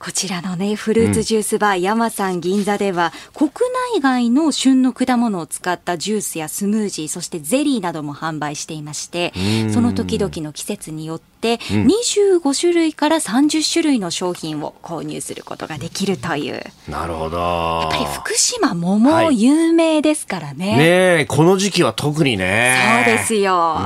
[0.00, 3.50] こちらのねフルーツジュースバー、山さん銀座では国
[3.94, 9.32] 内外の旬の果物を使ったジュースやスムージーそしてゼリーなども販売していまして
[9.72, 16.62] その時々の季節によってで、うん、25種類から30種類の商品を購入することができるという。
[16.88, 17.36] なるほど。
[17.36, 20.31] やっぱり福島桃有名ですか？
[20.38, 20.68] らね。
[20.70, 22.76] はい、ねこの時期は特にね。
[23.04, 23.76] そうですよ。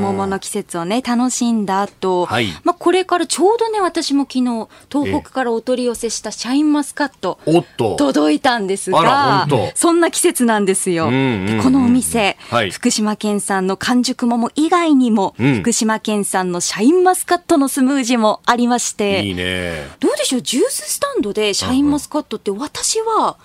[0.00, 11.04] 桃の季節をね、楽しんだ後、はい、まあこれからちょうどね、私も昨日、東北からお取り寄せしたシャインマスカット、おっと届いたんですが、そんな季節なんですよ。
[11.06, 19.22] このお店、はい、福島県産の完熟桃以外にも、うん、福島県産のシャインンマスカットのスムージーもありまして。
[19.22, 19.88] いいね。
[20.00, 23.36] どうでしょうジューススタンドでシャインマスカットって私は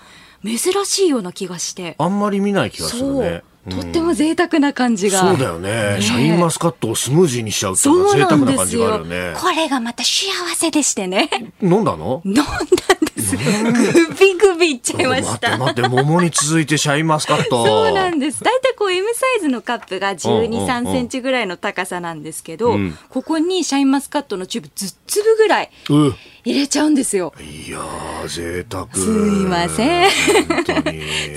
[0.44, 1.94] 珍しいような気がして。
[1.98, 3.42] あんまり見ない気がするね。
[3.70, 5.20] とっても贅沢な感じが。
[5.20, 5.98] そうだよね。
[6.00, 9.34] シャインマスカットをスムージーにしちゃうっていうのは贅沢な感じがあるよね。
[9.40, 11.30] これがまた幸せでしてね。
[11.62, 12.22] 飲んだの？
[12.24, 12.46] 飲んだん
[13.14, 13.36] です。
[13.36, 15.58] グビグビいっちゃいました。
[15.58, 17.64] 待って待って、桃に続いてシャインマスカット。
[17.64, 18.42] そうなんです。
[18.42, 22.76] だいたいこう M サイズのカップが12、3センチぐらいの高さなんですけど、
[23.10, 25.70] ここにシャインマスカットのチューブ10粒ぐらい。
[26.44, 27.32] うん入れちゃうんですよ。
[27.38, 28.92] いやー、贅沢。
[28.92, 29.10] すい
[29.46, 30.10] ません。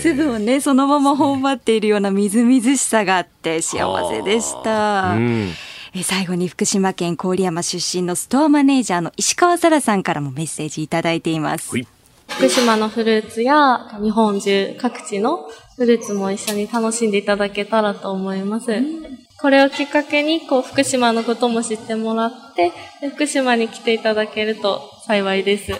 [0.01, 5.13] 粒を ね、そのまま頬張っているようなみずみずしさがあって幸せでした。
[5.15, 5.51] うん、
[5.93, 11.71] え最後に福島県郡山出身のストアマネージャーの石川沙羅さんからもメッセージいただいています。
[12.27, 15.47] 福島のフルーツや日本中各地の
[15.77, 18.71] フルーツも一緒に楽しんでいただけたらと思います。
[18.71, 22.71] うんこれをきっかけに、こう、福島のことも知ってもらって、
[23.13, 25.73] 福島に来ていただけると幸いです。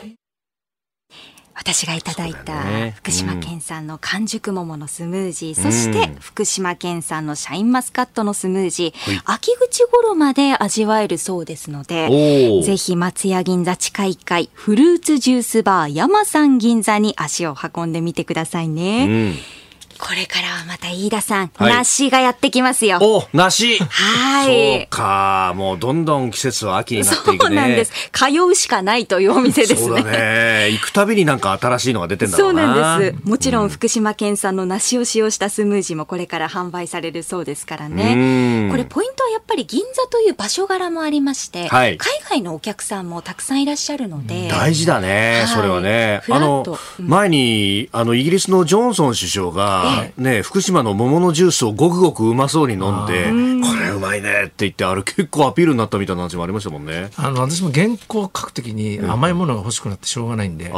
[1.58, 19.08] 私がいただいた福島県産の完熟桃のスムージー、そして福島県産のシャインマスカットのスムージー、秋口頃まで味わえるそうですので、ぜひ松屋銀座地下1階フルーツジュースバー山さん銀座に足を運んでみてくださいね。
[19.08, 19.65] うん
[19.98, 23.00] これからはまた飯田さん、はい、梨がやってきますよ。
[23.02, 24.80] お、梨はい。
[24.82, 25.54] そうか。
[25.56, 27.38] もうどんどん季節は秋になっていくね。
[27.38, 27.92] そうなんです。
[28.12, 29.78] 通うしかないというお店ですね。
[29.78, 30.70] そうだね。
[30.72, 32.62] 行くたびになんか新しいのが出てんだろうな。
[32.62, 33.16] そうなんです。
[33.24, 38.70] もちろん福島県産の梨を使用したスムージーもこれから販売されるそうですからね。
[38.70, 44.50] これポイントはやっぱり銀座という場所柄もありまして、はい、海外のお客さんもたくさんいらっしゃるので。
[44.50, 45.40] 大事だね。
[45.40, 46.22] はい、それはね。
[46.30, 46.64] あの、
[47.00, 49.85] うん、前に、あの、イギリスのジョンソン首相が、
[50.18, 53.26] ね、福島の桃のジュースをごくごくうまそうに飲んで、
[53.68, 57.10] これうまいねって言って、あれ結構アピールになったみたいな話もありましたもんね。
[57.16, 60.72] あの、私も原稿書くときに甘いものが欲しくなってしょうがないんで、うん、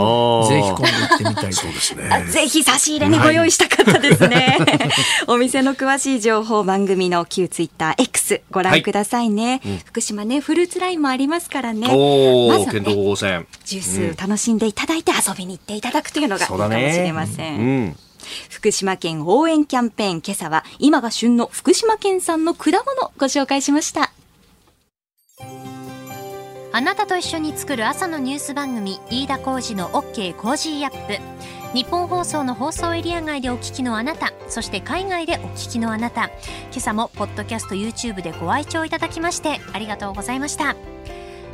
[0.47, 2.25] ぜひ今度行ってみたいそうですね。
[2.29, 4.57] ぜひ差し入れにご用意したかったですね。
[4.59, 4.89] はい、
[5.27, 9.61] お店の詳しい情報、番組の旧ツイッター X ご覧くださいね。
[9.63, 11.81] はいうん、福島ね、フルーツラインもありますからね。
[11.81, 13.47] まずは、ね、県道線。
[13.65, 17.59] ジュース楽しんでいただいて遊びに行っていただくというのがいいかもしれません。
[17.59, 17.97] うん
[18.49, 24.11] 福島県応援キャンペーン今朝は今が旬の福島県産の果物ご紹介しました。
[26.73, 31.17] あなたと一緒に作る朝のニュース番組飯田浩二の OK コージーアップ。
[31.73, 36.25] 日本放送の放送エリア外でお聞きのあなたそして海外でお聞きのあなた。
[36.25, 40.75] 今朝もポッドキャスト YouTube でご愛聴いただきましてありがとうございました。